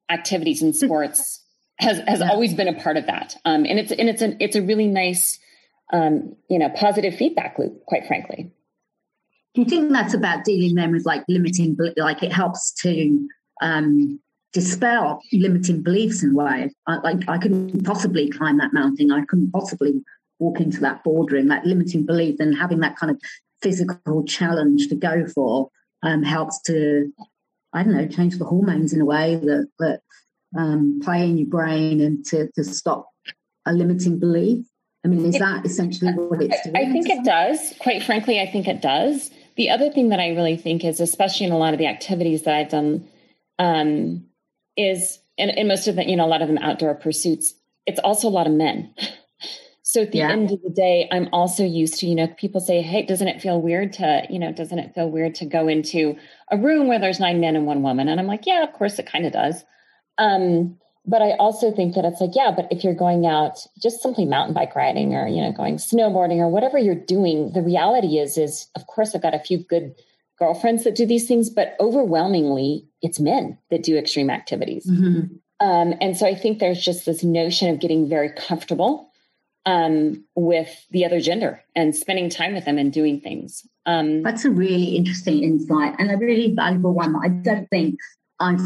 [0.10, 1.42] activities and sports
[1.80, 2.30] has has yeah.
[2.30, 3.36] always been a part of that.
[3.44, 5.38] Um, and it's and it's an it's a really nice
[5.94, 8.52] um, you know positive feedback loop, quite frankly.
[9.54, 13.28] Do you think that's about dealing then with like limiting, like it helps to
[13.62, 14.20] um,
[14.52, 16.74] dispel limiting beliefs in ways?
[16.88, 19.12] I, like I couldn't possibly climb that mountain.
[19.12, 20.04] I couldn't possibly
[20.40, 21.48] walk into that boardroom.
[21.48, 23.22] That limiting belief and having that kind of
[23.62, 25.70] physical challenge to go for
[26.04, 27.12] um, helps to
[27.76, 30.02] I don't know, change the hormones in a way that that
[30.58, 33.10] um, play in your brain and to, to stop
[33.66, 34.66] a limiting belief?
[35.06, 36.76] I mean, is that essentially what it's doing?
[36.76, 37.74] I think it does.
[37.80, 39.30] Quite frankly, I think it does.
[39.56, 42.42] The other thing that I really think is, especially in a lot of the activities
[42.44, 43.08] that I've done,
[43.60, 44.26] um,
[44.76, 47.54] is and, and most of the, you know, a lot of them outdoor pursuits,
[47.86, 48.94] it's also a lot of men.
[49.88, 50.32] So at the yeah.
[50.32, 53.40] end of the day, I'm also used to, you know, people say, Hey, doesn't it
[53.40, 56.18] feel weird to, you know, doesn't it feel weird to go into
[56.52, 58.10] a room where there's nine men and one woman?
[58.10, 59.64] And I'm like, yeah, of course it kind of does.
[60.18, 64.02] Um, but I also think that it's like, yeah, but if you're going out just
[64.02, 68.18] simply mountain bike riding or, you know, going snowboarding or whatever you're doing, the reality
[68.18, 69.96] is, is of course I've got a few good
[70.40, 74.86] girlfriends that do these things, but overwhelmingly it's men that do extreme activities.
[74.90, 75.36] Mm-hmm.
[75.66, 79.12] Um, and so I think there's just this notion of getting very comfortable
[79.66, 83.66] um, with the other gender and spending time with them and doing things.
[83.86, 88.00] Um, That's a really interesting insight and a really valuable one I don't think
[88.40, 88.60] I've,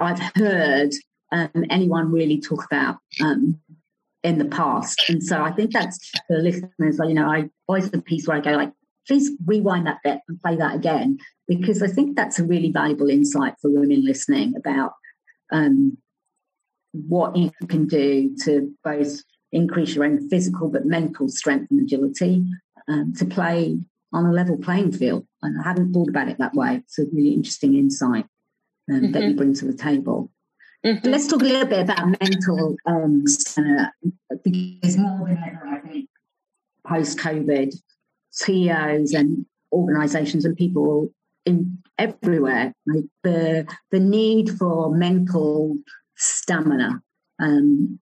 [0.00, 0.92] I've heard
[1.32, 3.60] um, anyone really talk about um,
[4.22, 5.08] in the past.
[5.08, 8.40] And so I think that's for listeners, you know, I always the piece where I
[8.40, 8.72] go like,
[9.06, 13.10] please rewind that bit and play that again, because I think that's a really valuable
[13.10, 14.92] insight for women listening about
[15.52, 15.98] um,
[16.92, 19.20] what you can do to both
[19.52, 22.44] increase your own physical but mental strength and agility
[22.88, 23.78] um, to play
[24.12, 25.26] on a level playing field.
[25.42, 26.76] And I hadn't thought about it that way.
[26.76, 28.26] It's a really interesting insight
[28.90, 29.12] um, mm-hmm.
[29.12, 29.36] that you mm-hmm.
[29.36, 30.30] bring to the table.
[30.84, 31.08] Mm-hmm.
[31.08, 33.24] Let's talk a little bit about mental um,
[34.42, 36.08] because more than ever, I think,
[36.86, 37.74] post COVID,
[38.30, 41.10] CEOs and organizations and people
[41.46, 45.78] in everywhere, like the the need for mental
[46.16, 47.00] stamina
[47.38, 47.98] um,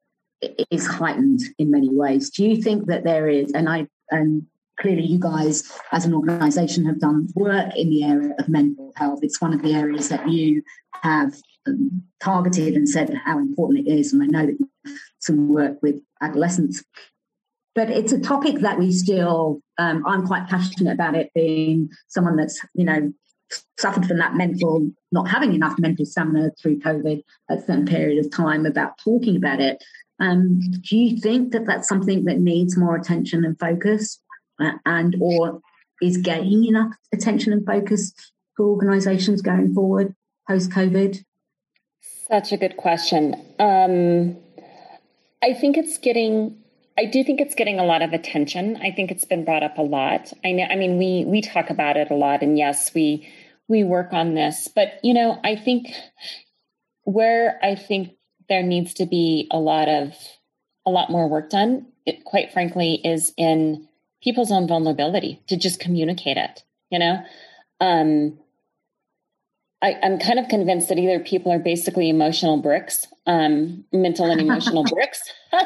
[0.71, 2.31] is heightened in many ways.
[2.31, 4.45] Do you think that there is, and I and
[4.81, 9.21] clearly you guys as an organization have done work in the area of mental health.
[9.23, 10.63] It's one of the areas that you
[11.03, 11.35] have
[12.21, 14.13] targeted and said how important it is.
[14.13, 16.83] And I know that some work with adolescents.
[17.75, 22.37] But it's a topic that we still, um, I'm quite passionate about it being someone
[22.37, 23.13] that's, you know,
[23.79, 28.31] suffered from that mental, not having enough mental stamina through COVID at certain period of
[28.31, 29.83] time about talking about it.
[30.21, 34.21] Um, do you think that that's something that needs more attention and focus
[34.61, 35.61] uh, and or
[36.01, 38.13] is getting enough attention and focus
[38.57, 40.15] for organizations going forward
[40.49, 41.25] post COVID?
[42.33, 43.35] Such a good question.
[43.59, 44.39] Um,
[45.43, 46.57] I think it's getting
[46.97, 48.79] I do think it's getting a lot of attention.
[48.83, 50.33] I think it's been brought up a lot.
[50.43, 53.29] I know I mean we we talk about it a lot and yes, we
[53.69, 54.67] we work on this.
[54.75, 55.95] But, you know, I think
[57.03, 58.13] where I think
[58.49, 60.15] there needs to be a lot of
[60.87, 63.87] a lot more work done, it, quite frankly, is in
[64.23, 66.63] people's own vulnerability to just communicate it.
[66.91, 67.23] You know,
[67.79, 68.39] um,
[69.83, 74.41] I, am kind of convinced that either people are basically emotional bricks, um, mental and
[74.41, 75.21] emotional bricks,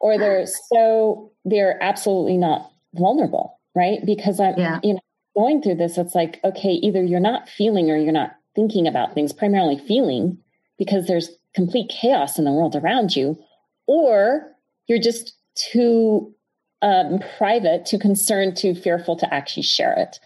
[0.00, 4.00] or they're so they're absolutely not vulnerable, right?
[4.04, 4.80] Because I'm, yeah.
[4.82, 5.00] you know,
[5.36, 9.14] going through this, it's like, okay, either you're not feeling or you're not thinking about
[9.14, 10.38] things, primarily feeling,
[10.78, 13.38] because there's complete chaos in the world around you,
[13.86, 14.52] or
[14.86, 16.34] you're just too
[16.82, 20.18] um, private, too concerned, too fearful to actually share it.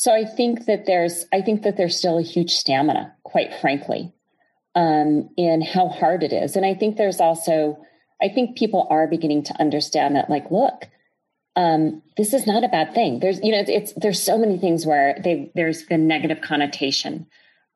[0.00, 4.14] So I think that there's, I think that there's still a huge stamina, quite frankly,
[4.74, 6.56] um, in how hard it is.
[6.56, 7.76] And I think there's also,
[8.18, 10.88] I think people are beginning to understand that, like, look,
[11.54, 13.20] um, this is not a bad thing.
[13.20, 17.26] There's, you know, it's, it's there's so many things where they, there's been negative connotation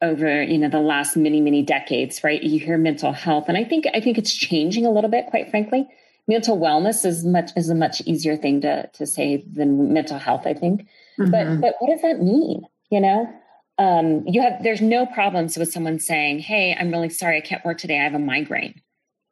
[0.01, 2.43] over, you know, the last many, many decades, right?
[2.43, 5.51] You hear mental health, and I think I think it's changing a little bit, quite
[5.51, 5.87] frankly.
[6.27, 10.47] Mental wellness is much is a much easier thing to to say than mental health,
[10.47, 10.87] I think.
[11.19, 11.31] Mm-hmm.
[11.31, 12.63] But but what does that mean?
[12.91, 13.33] You know,
[13.79, 17.65] um, you have there's no problems with someone saying, "Hey, I'm really sorry, I can't
[17.65, 17.99] work today.
[18.01, 18.81] I have a migraine."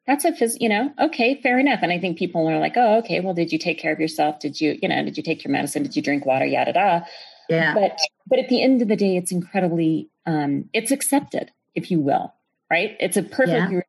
[0.06, 2.98] that's a phys- you know okay fair enough and i think people are like oh
[2.98, 5.44] okay well did you take care of yourself did you you know did you take
[5.44, 7.06] your medicine did you drink water yada yada
[7.48, 11.90] yeah but but at the end of the day it's incredibly um it's accepted if
[11.90, 12.32] you will
[12.70, 13.80] right it's a perfect yeah.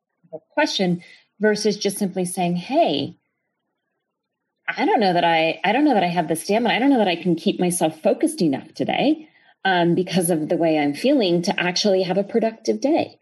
[0.52, 1.02] question
[1.40, 3.16] versus just simply saying hey
[4.68, 6.90] i don't know that i i don't know that i have the stamina i don't
[6.90, 9.28] know that i can keep myself focused enough today
[9.64, 13.18] um, because of the way i'm feeling to actually have a productive day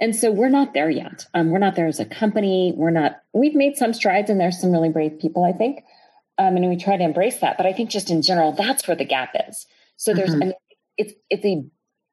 [0.00, 1.26] and so we're not there yet.
[1.34, 2.72] Um, we're not there as a company.
[2.74, 5.84] We're not, we've made some strides and there's some really brave people, I think.
[6.38, 7.58] Um, and we try to embrace that.
[7.58, 9.66] But I think just in general, that's where the gap is.
[9.96, 10.42] So there's, mm-hmm.
[10.42, 10.54] I mean,
[10.96, 11.64] it's, it's a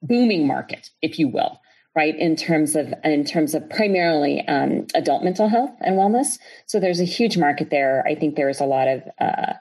[0.01, 1.61] booming market, if you will,
[1.97, 2.15] right?
[2.15, 6.37] In terms of, in terms of primarily um, adult mental health and wellness.
[6.67, 8.03] So there's a huge market there.
[8.05, 9.53] I think there's a lot of, uh,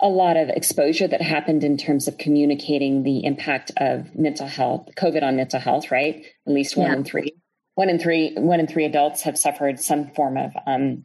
[0.00, 4.88] a lot of exposure that happened in terms of communicating the impact of mental health,
[4.96, 6.24] COVID on mental health, right?
[6.46, 6.96] At least one yeah.
[6.96, 7.34] in three,
[7.74, 11.04] one in three, one in three adults have suffered some form of um,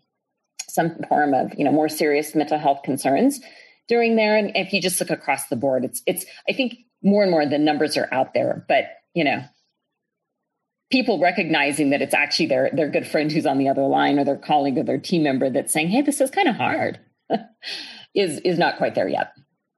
[0.70, 3.42] some form of you know more serious mental health concerns
[3.90, 4.38] during there.
[4.38, 7.46] And if you just look across the board, it's it's I think more and more
[7.46, 9.44] the numbers are out there, but you know
[10.92, 14.24] people recognizing that it's actually their their good friend who's on the other line or
[14.24, 17.00] their colleague or their team member that's saying, "Hey, this is kind of hard."
[18.16, 19.32] is is not quite there yet.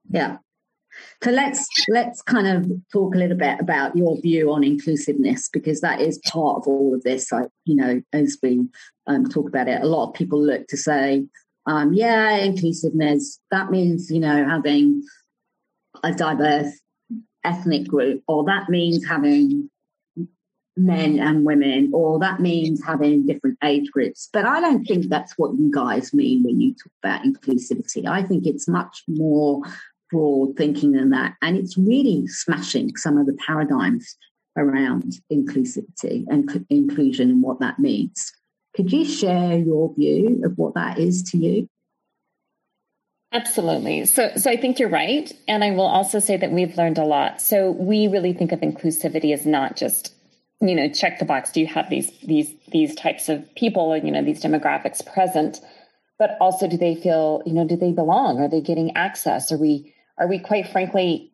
[0.10, 0.38] Yeah.
[1.24, 5.82] So let's let's kind of talk a little bit about your view on inclusiveness because
[5.82, 7.32] that is part of all of this.
[7.32, 8.66] I, you know, as we
[9.08, 11.26] um, talk about it, a lot of people look to say,
[11.66, 15.03] um, "Yeah, inclusiveness that means you know having
[16.03, 16.80] a diverse
[17.43, 19.70] ethnic group, or that means having
[20.78, 24.30] men and women, or that means having different age groups.
[24.32, 28.05] But I don't think that's what you guys mean when you talk about inclusivity.
[28.05, 29.61] I think it's much more
[30.11, 31.36] broad thinking than that.
[31.41, 34.15] And it's really smashing some of the paradigms
[34.57, 38.32] around inclusivity and inclusion and what that means.
[38.75, 41.67] Could you share your view of what that is to you?
[43.34, 44.05] Absolutely.
[44.05, 45.32] So, so I think you're right.
[45.47, 47.41] And I will also say that we've learned a lot.
[47.41, 50.13] So we really think of inclusivity as not just
[50.62, 54.05] you know check the box do you have these these these types of people and
[54.05, 55.60] you know these demographics present?
[56.20, 58.39] But also do they feel you know do they belong?
[58.39, 59.51] Are they getting access?
[59.51, 61.32] Are we are we quite frankly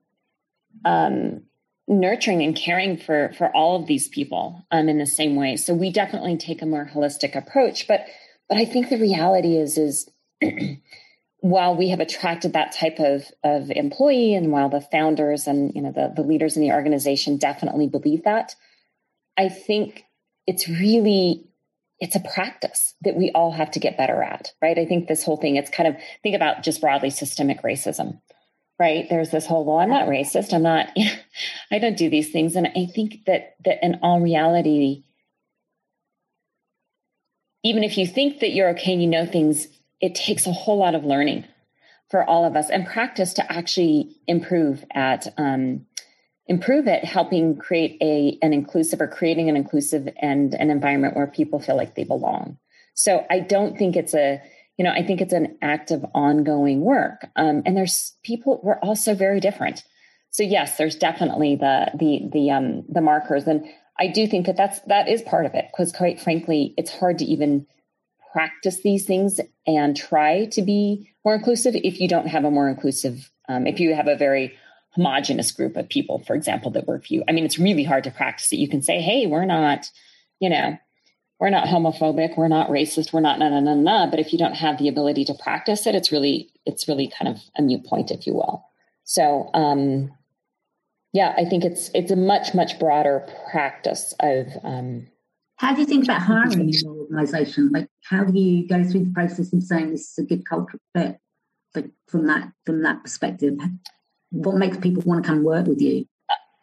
[0.85, 1.43] um
[1.87, 5.55] nurturing and caring for for all of these people um in the same way?
[5.55, 8.05] So we definitely take a more holistic approach but
[8.49, 10.09] but i think the reality is is
[11.43, 15.81] while we have attracted that type of, of employee and while the founders and you
[15.81, 18.55] know the, the leaders in the organization definitely believe that
[19.37, 20.03] I think
[20.47, 21.47] it's really
[21.99, 24.77] it's a practice that we all have to get better at, right?
[24.77, 28.19] I think this whole thing, it's kind of think about just broadly systemic racism,
[28.77, 29.07] right?
[29.09, 30.53] There's this whole, well, I'm not racist.
[30.53, 30.89] I'm not,
[31.71, 32.57] I don't do these things.
[32.57, 35.03] And I think that that in all reality,
[37.63, 39.67] even if you think that you're okay and you know things,
[40.01, 41.45] it takes a whole lot of learning
[42.09, 45.85] for all of us and practice to actually improve at um,
[46.47, 51.27] improve it helping create a an inclusive or creating an inclusive and an environment where
[51.27, 52.57] people feel like they belong.
[52.93, 54.41] So i don't think it's a
[54.77, 57.27] you know i think it's an act of ongoing work.
[57.35, 59.83] Um, and there's people we're also very different.
[60.31, 63.47] So yes there's definitely the the the um the markers.
[63.47, 63.65] And
[63.99, 67.19] i do think that that's that is part of it because quite frankly it's hard
[67.19, 67.65] to even
[68.33, 72.67] practice these things and try to be more inclusive if you don't have a more
[72.67, 74.57] inclusive um, if you have a very
[74.95, 77.23] homogenous group of people, for example, that work for you.
[77.27, 78.57] I mean, it's really hard to practice it.
[78.57, 79.89] You can say, hey, we're not,
[80.39, 80.77] you know,
[81.39, 84.09] we're not homophobic, we're not racist, we're not na na na na.
[84.09, 87.35] But if you don't have the ability to practice it, it's really, it's really kind
[87.35, 88.63] of a mute point, if you will.
[89.03, 90.11] So um
[91.11, 95.07] yeah, I think it's it's a much, much broader practice of um
[95.57, 97.71] how do you think about hiring in your organization?
[97.71, 100.79] Like how do you go through the process of saying this is a good cultural
[100.95, 101.19] fit?
[101.75, 103.57] Like from that from that perspective?
[104.33, 106.05] What makes people want to come work with you?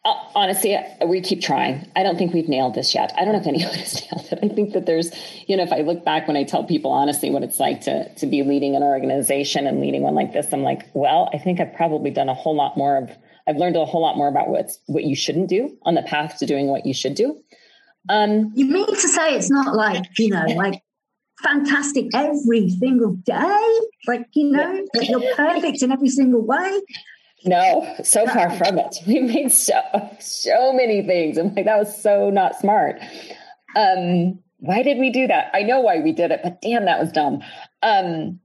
[0.03, 1.87] Uh, honestly, we keep trying.
[1.95, 3.13] I don't think we've nailed this yet.
[3.15, 4.39] I don't know if anyone has nailed it.
[4.43, 5.11] I think that there's,
[5.47, 8.13] you know, if I look back when I tell people honestly what it's like to
[8.15, 11.59] to be leading an organization and leading one like this, I'm like, well, I think
[11.59, 13.11] I've probably done a whole lot more of.
[13.47, 16.37] I've learned a whole lot more about what's what you shouldn't do on the path
[16.39, 17.39] to doing what you should do.
[18.09, 20.81] Um, you mean to say it's not like you know, like
[21.43, 25.01] fantastic every single day, like you know, yeah.
[25.03, 26.81] you're perfect in every single way.
[27.45, 28.97] No, so far from it.
[29.07, 29.81] We made so
[30.19, 31.37] so many things.
[31.37, 32.99] I'm like, that was so not smart.
[33.75, 35.49] Um, why did we do that?
[35.53, 37.41] I know why we did it, but damn, that was dumb.
[37.81, 38.39] Um,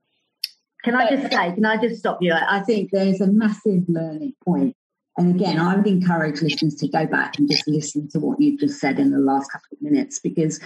[0.82, 2.32] can I just say, can I just stop you?
[2.32, 4.74] I think there's a massive learning point.
[5.18, 8.60] And again, I would encourage listeners to go back and just listen to what you've
[8.60, 10.60] just said in the last couple of minutes because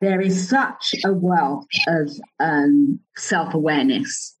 [0.00, 4.36] there is such a wealth of um, self awareness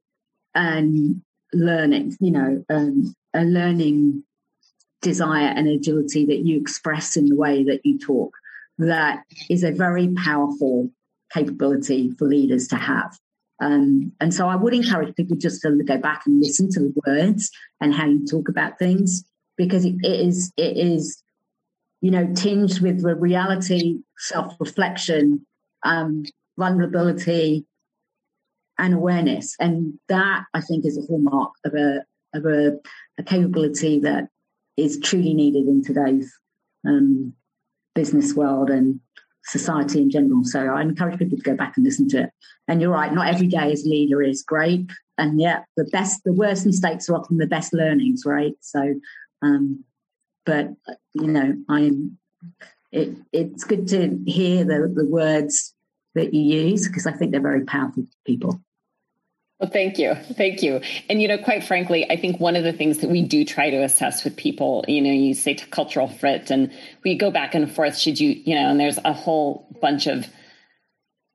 [0.54, 1.20] and
[1.52, 4.24] learning, you know, um, a learning
[5.02, 8.36] desire and agility that you express in the way that you talk
[8.78, 10.90] that is a very powerful
[11.32, 13.18] capability for leaders to have.
[13.60, 16.94] Um, and so I would encourage people just to go back and listen to the
[17.06, 17.50] words
[17.80, 19.22] and how you talk about things
[19.56, 21.22] because it, is it is
[22.00, 25.46] you know tinged with the reality, self reflection,
[25.82, 26.24] um,
[26.58, 27.66] vulnerability,
[28.78, 32.02] and awareness, and that I think is a hallmark of a
[32.32, 32.78] of a
[33.22, 34.28] capability that
[34.76, 36.32] is truly needed in today's
[36.86, 37.34] um,
[37.94, 39.00] business world and
[39.44, 40.44] society in general.
[40.44, 42.30] So I encourage people to go back and listen to it.
[42.68, 44.90] And you're right, not every day as leader is great.
[45.18, 48.54] And yet the best, the worst mistakes are often the best learnings, right?
[48.60, 48.94] So,
[49.42, 49.84] um,
[50.46, 50.68] but
[51.14, 52.18] you know, I'm,
[52.92, 55.74] it, it's good to hear the, the words
[56.14, 58.60] that you use because I think they're very powerful to people.
[59.60, 60.14] Well, thank you.
[60.14, 60.80] Thank you.
[61.10, 63.68] And, you know, quite frankly, I think one of the things that we do try
[63.68, 66.72] to assess with people, you know, you say to cultural fit and
[67.04, 70.26] we go back and forth, should you, you know, and there's a whole bunch of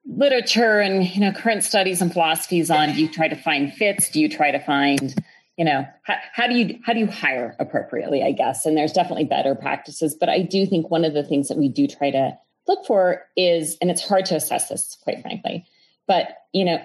[0.08, 4.10] literature and, you know, current studies and philosophies on do you try to find fits?
[4.10, 5.14] Do you try to find,
[5.56, 8.66] you know, how, how do you, how do you hire appropriately, I guess?
[8.66, 11.70] And there's definitely better practices, but I do think one of the things that we
[11.70, 12.36] do try to
[12.68, 15.64] look for is, and it's hard to assess this, quite frankly,
[16.08, 16.80] but, you know,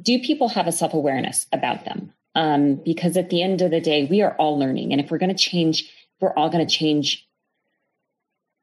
[0.00, 2.12] do people have a self awareness about them?
[2.34, 4.92] Um, because at the end of the day, we are all learning.
[4.92, 7.28] And if we're going to change, we're all going to change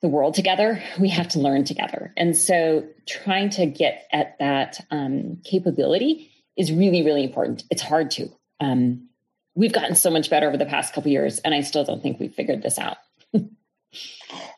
[0.02, 2.14] the world together, we have to learn together.
[2.16, 7.64] And so trying to get at that um, capability is really, really important.
[7.72, 8.30] It's hard to.
[8.60, 9.10] Um,
[9.56, 12.20] we've gotten so much better over the past couple years, and I still don't think
[12.20, 12.98] we've figured this out.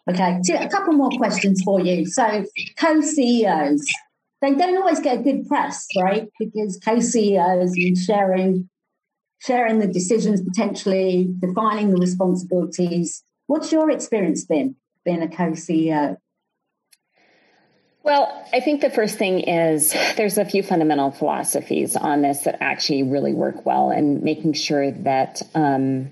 [0.09, 2.05] okay, a couple more questions for you.
[2.05, 2.45] So,
[2.77, 3.85] co CEOs,
[4.41, 6.29] they don't always get good press, right?
[6.39, 8.69] Because co-CEOs and sharing
[9.39, 13.23] sharing the decisions, potentially defining the responsibilities.
[13.45, 14.75] What's your experience been
[15.05, 16.17] being a co-CEO?
[18.03, 22.57] Well, I think the first thing is there's a few fundamental philosophies on this that
[22.61, 26.11] actually really work well, and making sure that um,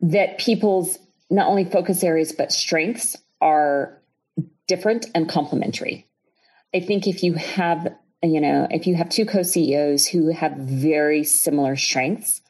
[0.00, 4.00] that people's not only focus areas but strengths are
[4.66, 6.06] different and complementary.
[6.74, 10.56] I think if you have, you know, if you have two co CEOs who have
[10.56, 12.40] very similar strengths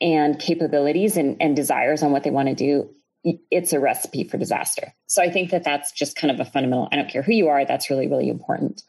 [0.00, 2.90] and capabilities and, and desires on what they want to do,
[3.22, 4.94] it's a recipe for disaster.
[5.06, 6.88] So I think that that's just kind of a fundamental.
[6.90, 8.82] I don't care who you are, that's really, really important.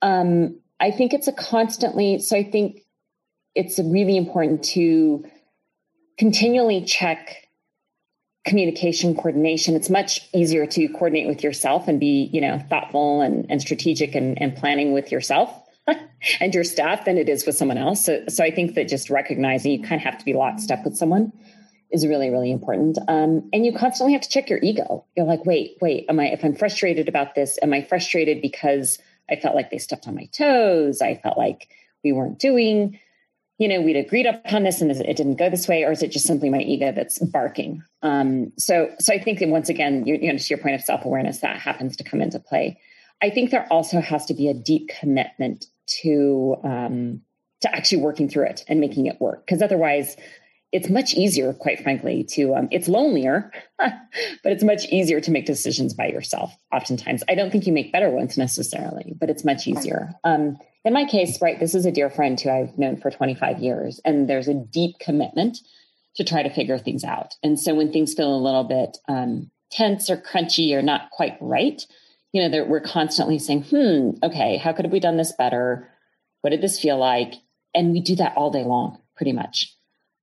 [0.00, 2.80] Um, I think it's a constantly, so I think
[3.54, 5.24] it's really important to
[6.18, 7.45] continually check
[8.46, 13.44] communication coordination it's much easier to coordinate with yourself and be you know thoughtful and,
[13.50, 15.50] and strategic and, and planning with yourself
[16.40, 18.04] and your staff than it is with someone else.
[18.04, 20.84] So, so i think that just recognizing you kind of have to be locked lockstep
[20.84, 21.32] with someone
[21.90, 22.98] is really really important.
[23.08, 25.04] Um, and you constantly have to check your ego.
[25.16, 28.98] You're like wait wait am i if i'm frustrated about this am i frustrated because
[29.28, 31.02] i felt like they stepped on my toes?
[31.02, 31.68] I felt like
[32.04, 33.00] we weren't doing
[33.58, 36.10] you know, we'd agreed upon this and it didn't go this way, or is it
[36.10, 37.82] just simply my ego that's barking?
[38.02, 40.82] Um, so, so I think that once again, you, you know, to your point of
[40.82, 42.78] self awareness, that happens to come into play.
[43.22, 45.66] I think there also has to be a deep commitment
[46.02, 47.22] to um,
[47.62, 50.16] to actually working through it and making it work, because otherwise,
[50.72, 53.94] it's much easier, quite frankly, to um, it's lonelier, but
[54.44, 56.54] it's much easier to make decisions by yourself.
[56.74, 60.14] Oftentimes, I don't think you make better ones necessarily, but it's much easier.
[60.24, 63.58] Um, in my case, right, this is a dear friend who I've known for 25
[63.58, 65.58] years, and there's a deep commitment
[66.14, 67.34] to try to figure things out.
[67.42, 71.36] And so when things feel a little bit um, tense or crunchy or not quite
[71.40, 71.82] right,
[72.32, 75.90] you know, we're constantly saying, hmm, okay, how could have we done this better?
[76.42, 77.34] What did this feel like?
[77.74, 79.74] And we do that all day long, pretty much.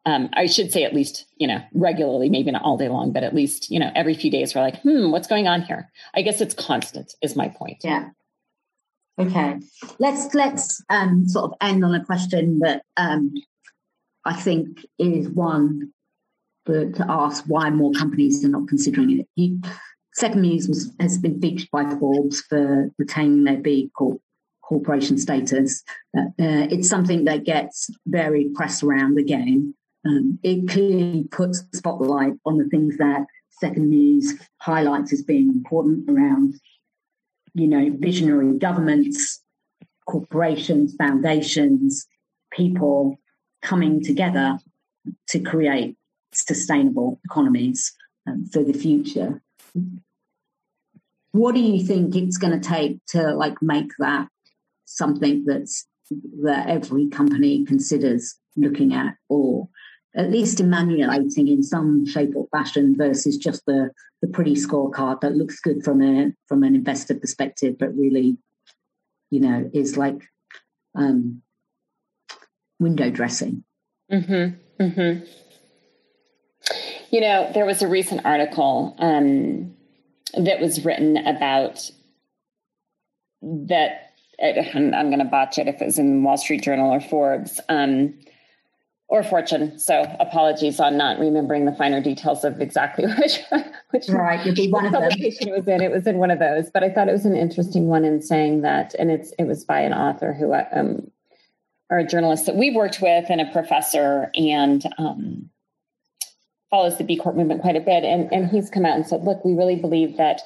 [0.05, 3.23] Um, I should say at least, you know, regularly, maybe not all day long, but
[3.23, 5.91] at least, you know, every few days we're like, hmm, what's going on here?
[6.13, 7.79] I guess it's constant is my point.
[7.83, 8.11] Yeah.
[9.19, 9.59] Okay,
[9.99, 13.33] let's let's um, sort of end on a question that um,
[14.25, 15.91] I think is one
[16.65, 19.27] that to ask why more companies are not considering it.
[19.35, 19.61] You,
[20.13, 24.21] Second was, has been featured by Forbes for retaining their B corp,
[24.63, 25.83] corporation status.
[26.15, 29.73] Uh, it's something that gets very press around again.
[30.05, 33.25] Um, it clearly puts spotlight on the things that
[33.63, 36.59] Secondmuse highlights as being important around
[37.53, 39.41] you know, visionary governments,
[40.05, 42.07] corporations, foundations,
[42.51, 43.17] people
[43.61, 44.57] coming together
[45.29, 45.97] to create
[46.33, 47.93] sustainable economies
[48.27, 49.41] um, for the future.
[51.31, 54.27] What do you think it's going to take to like make that
[54.85, 55.85] something that's
[56.43, 59.67] that every company considers looking at or
[60.15, 63.89] at least emanating in some shape or fashion versus just the
[64.21, 68.37] the pretty scorecard that looks good from a from an investor perspective, but really,
[69.31, 70.21] you know, is like
[70.95, 71.41] um,
[72.79, 73.63] window dressing.
[74.11, 74.83] Mm-hmm.
[74.83, 75.25] Mm-hmm.
[77.11, 79.73] You know, there was a recent article um,
[80.37, 81.89] that was written about
[83.41, 84.13] that.
[84.41, 87.59] I'm, I'm going to botch it if it was in Wall Street Journal or Forbes.
[87.69, 88.15] Um,
[89.13, 89.77] or Fortune.
[89.77, 93.39] So apologies on not remembering the finer details of exactly which
[93.91, 94.43] which right.
[94.43, 95.81] You'd be one of publication it was in.
[95.83, 98.23] It was in one of those, but I thought it was an interesting one in
[98.23, 101.11] saying that, and it's it was by an author who um,
[101.91, 105.47] or a journalist that we've worked with and a professor and um,
[106.71, 109.23] follows the B Corp movement quite a bit, and and he's come out and said,
[109.23, 110.41] look, we really believe that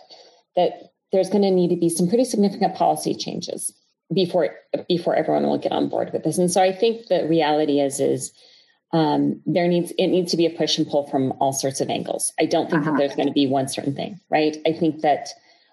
[0.58, 3.74] that there's going to need to be some pretty significant policy changes
[4.14, 4.50] before
[4.90, 6.38] before everyone will get on board with this.
[6.38, 8.34] And so I think the reality is is
[8.94, 11.90] um, there needs it needs to be a push and pull from all sorts of
[11.90, 12.32] angles.
[12.40, 12.92] I don't think uh-huh.
[12.92, 14.58] that there's going to be one certain thing, right?
[14.66, 15.30] I think that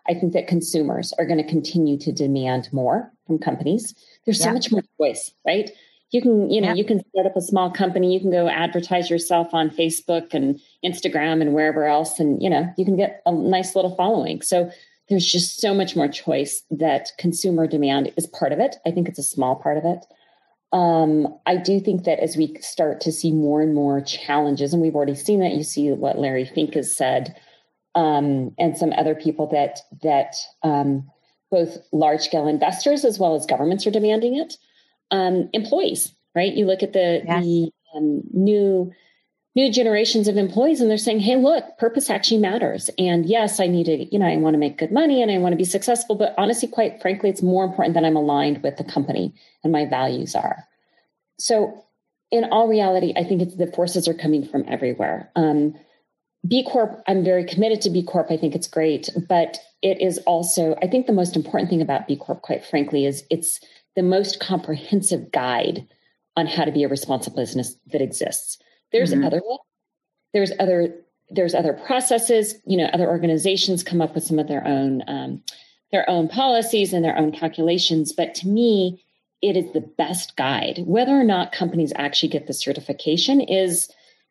[0.09, 3.95] I think that consumers are going to continue to demand more from companies.
[4.25, 4.55] There's so yeah.
[4.55, 5.71] much more choice, right?
[6.11, 6.75] You can, you know, yeah.
[6.75, 10.61] you can start up a small company, you can go advertise yourself on Facebook and
[10.85, 14.43] Instagram and wherever else, and you know, you can get a nice little following.
[14.43, 14.71] So
[15.09, 18.77] there's just so much more choice that consumer demand is part of it.
[18.87, 20.05] I think it's a small part of it.
[20.75, 24.83] Um, I do think that as we start to see more and more challenges, and
[24.83, 27.41] we've already seen that, you see what Larry Fink has said,
[27.95, 31.09] um, and some other people that that um,
[31.49, 34.57] both large scale investors as well as governments are demanding it.
[35.13, 36.53] Um, employees, right?
[36.53, 37.45] You look at the yes.
[37.45, 38.93] the um, new
[39.55, 42.91] new generations of employees and they're saying hey look purpose actually matters.
[42.99, 45.39] And yes i need to you know i want to make good money and i
[45.39, 48.77] want to be successful but honestly quite frankly it's more important that i'm aligned with
[48.77, 50.65] the company and my values are.
[51.39, 51.85] So
[52.31, 55.31] in all reality i think it's the forces are coming from everywhere.
[55.37, 55.75] Um,
[56.47, 58.31] b corp i'm very committed to b corp.
[58.31, 62.09] I think it's great but it is also i think the most important thing about
[62.09, 63.61] b corp quite frankly is it's
[63.97, 65.87] the most comprehensive guide
[66.37, 68.59] on how to be a responsible business that exists
[68.95, 69.25] there's mm-hmm.
[69.25, 69.43] other
[70.33, 70.95] there's other
[71.29, 72.55] there's other processes.
[72.65, 75.43] You know, other organizations come up with some of their own um,
[75.93, 78.13] their own policies and their own calculations.
[78.13, 79.05] But to me,
[79.43, 80.85] it is the best guide.
[80.87, 83.91] Whether or not companies actually get the certification is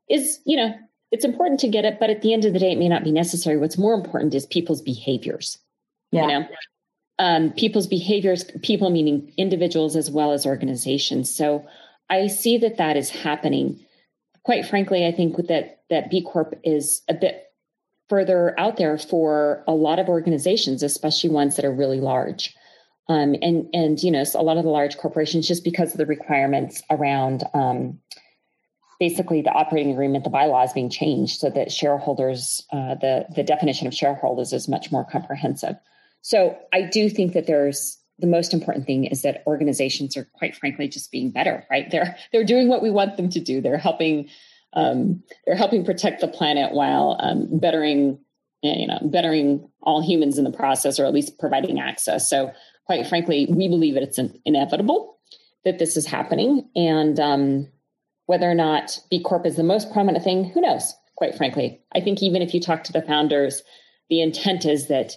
[0.09, 0.73] is you know
[1.11, 3.03] it's important to get it, but at the end of the day, it may not
[3.03, 3.57] be necessary.
[3.57, 5.59] What's more important is people's behaviors.
[6.11, 6.21] Yeah.
[6.21, 6.47] You know,
[7.19, 11.33] um, people's behaviors, people meaning individuals as well as organizations.
[11.33, 11.67] So
[12.09, 13.85] I see that that is happening
[14.43, 17.43] quite frankly, I think that that B Corp is a bit
[18.09, 22.55] further out there for a lot of organizations, especially ones that are really large.
[23.09, 25.97] Um, and and you know, so a lot of the large corporations, just because of
[25.97, 27.99] the requirements around um,
[28.99, 33.87] basically the operating agreement, the bylaws being changed so that shareholders, uh, the the definition
[33.87, 35.75] of shareholders is much more comprehensive.
[36.21, 40.55] So I do think that there's the most important thing is that organizations are quite
[40.55, 41.89] frankly just being better right?
[41.89, 43.61] They're they're doing what we want them to do.
[43.61, 44.29] They're helping
[44.73, 48.19] um, they're helping protect the planet while um, bettering
[48.61, 52.29] you know bettering all humans in the process or at least providing access.
[52.29, 52.51] So
[52.85, 55.17] quite frankly we believe that it's inevitable
[55.65, 56.69] that this is happening.
[56.75, 57.67] And um,
[58.25, 60.93] whether or not b corp is the most prominent thing who knows?
[61.15, 63.61] Quite frankly i think even if you talk to the founders
[64.09, 65.15] the intent is that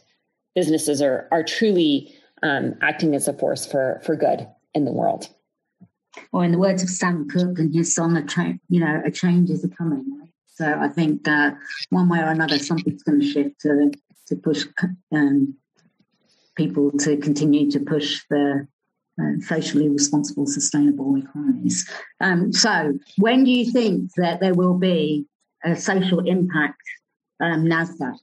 [0.55, 5.29] businesses are are truly um, acting as a force for for good in the world.
[6.33, 9.11] Or in the words of Sam Cooke and his song, a cha- you know, a
[9.11, 10.05] change is coming.
[10.19, 10.31] Right?
[10.47, 11.53] So I think uh,
[11.91, 13.91] one way or another, something's going to shift to
[14.29, 14.65] to push
[15.13, 15.55] um,
[16.57, 18.67] people to continue to push the
[19.21, 21.89] uh, socially responsible, sustainable economies.
[22.21, 25.27] Um, so, when do you think that there will be
[25.65, 26.83] a social impact
[27.41, 28.19] um, NASDAQ?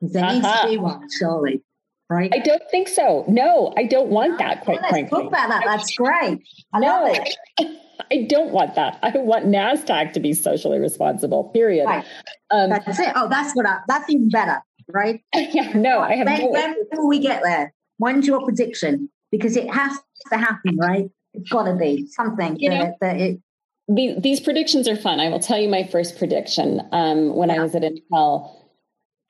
[0.00, 0.34] Because there uh-huh.
[0.34, 1.62] needs to be one, surely
[2.08, 2.30] right?
[2.32, 3.24] I don't think so.
[3.28, 4.62] No, I don't want that.
[4.64, 5.62] Quite well, frankly, talk about that.
[5.64, 6.42] That's great.
[6.72, 7.36] I know it.
[8.10, 8.98] I don't want that.
[9.02, 11.44] I want Nasdaq to be socially responsible.
[11.44, 11.86] Period.
[11.86, 12.04] Right.
[12.50, 13.12] Um, that's it.
[13.14, 13.66] Oh, that's what.
[13.66, 15.22] I, that's even better, right?
[15.34, 15.72] Yeah.
[15.74, 16.26] No, I have.
[16.26, 17.72] When, no when will we get there?
[17.98, 19.08] When's your prediction?
[19.30, 19.98] Because it has
[20.30, 21.10] to happen, right?
[21.32, 24.22] It's got to be something you that, know, that it.
[24.22, 25.18] these predictions are fun.
[25.20, 26.80] I will tell you my first prediction.
[26.92, 27.56] Um, when yeah.
[27.56, 28.54] I was at Intel,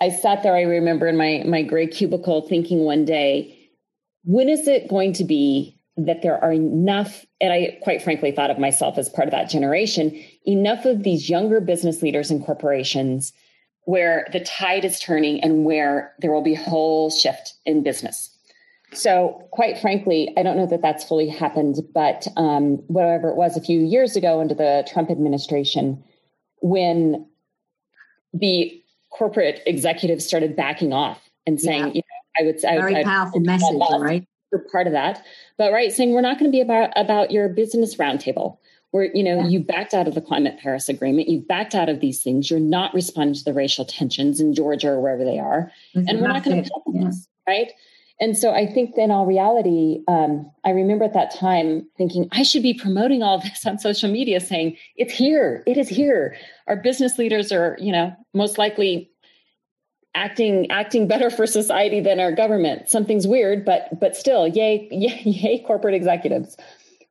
[0.01, 3.59] I sat there, I remember in my, my gray cubicle thinking one day,
[4.25, 8.51] when is it going to be that there are enough, and I quite frankly thought
[8.51, 13.33] of myself as part of that generation, enough of these younger business leaders and corporations
[13.85, 18.31] where the tide is turning and where there will be a whole shift in business.
[18.93, 23.57] So, quite frankly, I don't know that that's fully happened, but um, whatever it was
[23.57, 26.03] a few years ago under the Trump administration,
[26.61, 27.27] when
[28.33, 28.83] the
[29.17, 31.93] corporate executives started backing off and saying, yeah.
[31.95, 34.27] you know, I would say very I, powerful I, message, right?
[34.53, 35.25] You're part of that,
[35.59, 38.59] but right, saying we're not going to be about about your business roundtable.
[38.93, 39.49] Where you know yeah.
[39.49, 42.51] you backed out of the climate Paris agreement, you backed out of these things.
[42.51, 46.09] You're not responding to the racial tensions in Georgia or wherever they are, mm-hmm.
[46.09, 47.05] and we're not going to help yeah.
[47.07, 47.73] this, right?
[48.19, 52.43] And so I think in all reality, um, I remember at that time thinking I
[52.43, 56.37] should be promoting all this on social media, saying it's here, it is here.
[56.67, 59.11] Our business leaders are, you know, most likely
[60.15, 62.89] acting acting better for society than our government.
[62.89, 66.57] Something's weird, but but still, yay, yay, yay, corporate executives.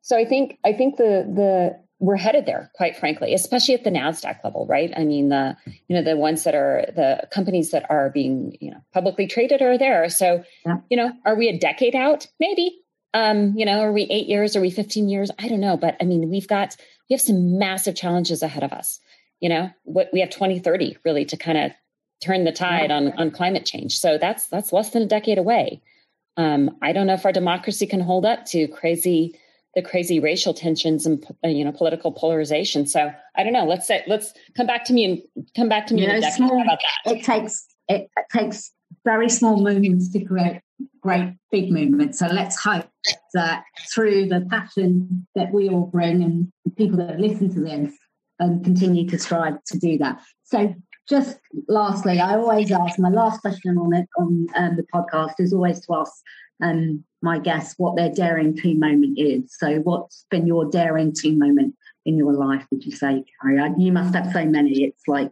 [0.01, 3.89] So I think I think the the we're headed there, quite frankly, especially at the
[3.89, 4.91] Nasdaq level, right?
[4.95, 5.55] I mean, the
[5.87, 9.61] you know the ones that are the companies that are being you know publicly traded
[9.61, 10.09] are there.
[10.09, 10.77] So yeah.
[10.89, 12.27] you know, are we a decade out?
[12.39, 12.81] Maybe.
[13.13, 14.57] Um, you know, are we eight years?
[14.57, 15.31] Are we fifteen years?
[15.39, 16.75] I don't know, but I mean, we've got
[17.09, 18.99] we have some massive challenges ahead of us.
[19.39, 21.71] You know, what we have twenty thirty really to kind of
[22.21, 22.97] turn the tide yeah.
[22.97, 23.97] on on climate change.
[23.99, 25.81] So that's that's less than a decade away.
[26.35, 29.39] Um, I don't know if our democracy can hold up to crazy
[29.75, 32.87] the crazy racial tensions and uh, you know political polarization.
[32.87, 33.65] So I don't know.
[33.65, 36.01] Let's say let's come back to me and come back to me.
[36.01, 37.15] You know, small, about that.
[37.15, 38.71] It takes it, it takes
[39.03, 40.61] very small movements to create
[41.01, 42.19] great big movements.
[42.19, 42.87] So let's hope
[43.33, 43.63] that
[43.93, 47.93] through the passion that we all bring and the people that listen to this
[48.39, 50.21] and continue to strive to do that.
[50.43, 50.73] So
[51.07, 55.53] just lastly, I always ask my last question on it on um, the podcast is
[55.53, 56.13] always to ask
[56.63, 59.53] um, my guests what their daring to moment is.
[59.57, 62.65] So, what's been your daring to moment in your life?
[62.71, 63.73] Would you say, Carrie?
[63.77, 64.83] You must have so many.
[64.83, 65.31] It's like,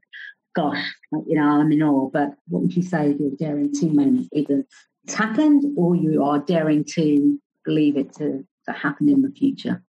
[0.56, 2.10] gosh, you know, I'm in awe.
[2.10, 4.28] But what would you say your daring to moment?
[4.34, 4.66] Either
[5.06, 9.82] it's happened, or you are daring to believe it to, to happen in the future.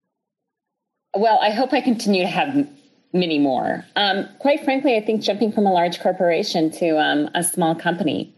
[1.15, 2.67] Well, I hope I continue to have
[3.13, 3.85] many more.
[3.95, 8.35] Um, quite frankly, I think jumping from a large corporation to um, a small company.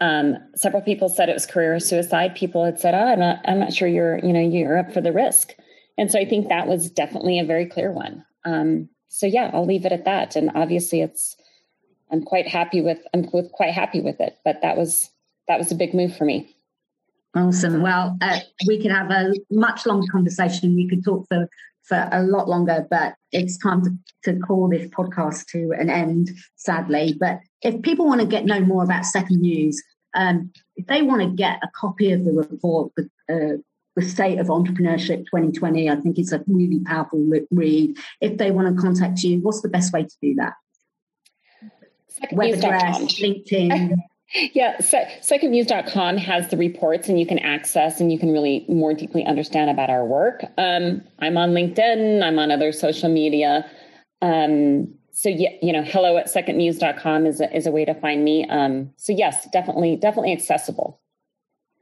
[0.00, 2.34] Um, several people said it was career suicide.
[2.34, 5.00] People had said, "Oh, I'm not, I'm not sure you're, you know, you're up for
[5.00, 5.54] the risk."
[5.98, 8.24] And so I think that was definitely a very clear one.
[8.44, 10.36] Um, so yeah, I'll leave it at that.
[10.36, 11.36] And obviously, it's
[12.10, 14.38] I'm quite happy with I'm with, quite happy with it.
[14.44, 15.10] But that was
[15.48, 16.56] that was a big move for me.
[17.36, 17.82] Awesome.
[17.82, 20.74] Well, uh, we could have a much longer conversation.
[20.74, 21.48] We could talk for
[21.84, 23.90] for a lot longer, but it's time to,
[24.24, 27.16] to call this podcast to an end, sadly.
[27.18, 29.76] But if people want to get know more about Secondmuse,
[30.14, 33.56] um, if they want to get a copy of the report, the, uh,
[33.96, 37.96] the State of Entrepreneurship 2020, I think it's a really powerful read.
[38.20, 40.54] If they want to contact you, what's the best way to do that?
[42.32, 43.96] Web address, LinkedIn.
[44.52, 48.94] Yeah, so secondmuse.com has the reports and you can access and you can really more
[48.94, 50.44] deeply understand about our work.
[50.56, 53.68] Um, I'm on LinkedIn, I'm on other social media.
[54.22, 58.24] Um, so yeah, you know, hello at secondmuse.com is a, is a way to find
[58.24, 58.46] me.
[58.48, 61.00] Um, so yes, definitely, definitely accessible.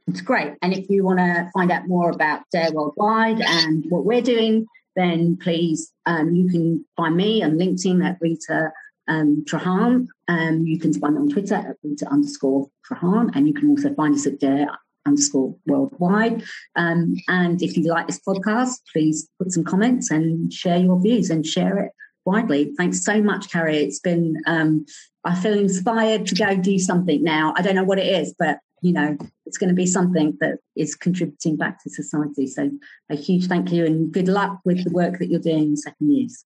[0.07, 0.53] It's great.
[0.61, 4.65] And if you want to find out more about Dare Worldwide and what we're doing,
[4.95, 8.71] then please, um, you can find me on LinkedIn at Rita
[9.07, 10.07] um, Trahan.
[10.27, 13.93] Um, you can find me on Twitter at Rita underscore Trahan, and you can also
[13.93, 14.67] find us at Dare
[15.05, 16.43] underscore worldwide.
[16.75, 21.29] Um, and if you like this podcast, please put some comments and share your views
[21.29, 21.91] and share it
[22.25, 22.73] widely.
[22.77, 23.77] Thanks so much, Carrie.
[23.77, 24.85] It's been, um,
[25.23, 27.53] I feel inspired to go do something now.
[27.57, 30.59] I don't know what it is, but you know, it's going to be something that
[30.75, 32.47] is contributing back to society.
[32.47, 32.71] So
[33.09, 36.43] a huge thank you and good luck with the work that you're doing in Secondmuse.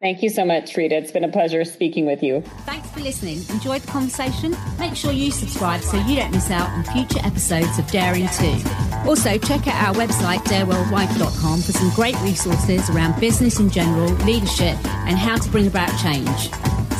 [0.00, 0.96] Thank you so much, Rita.
[0.96, 2.40] It's been a pleasure speaking with you.
[2.64, 3.40] Thanks for listening.
[3.50, 4.56] Enjoyed the conversation?
[4.78, 8.62] Make sure you subscribe so you don't miss out on future episodes of Daring 2.
[9.06, 14.78] Also, check out our website, dareworldwide.com, for some great resources around business in general, leadership,
[15.06, 16.50] and how to bring about change.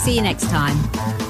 [0.00, 1.29] See you next time.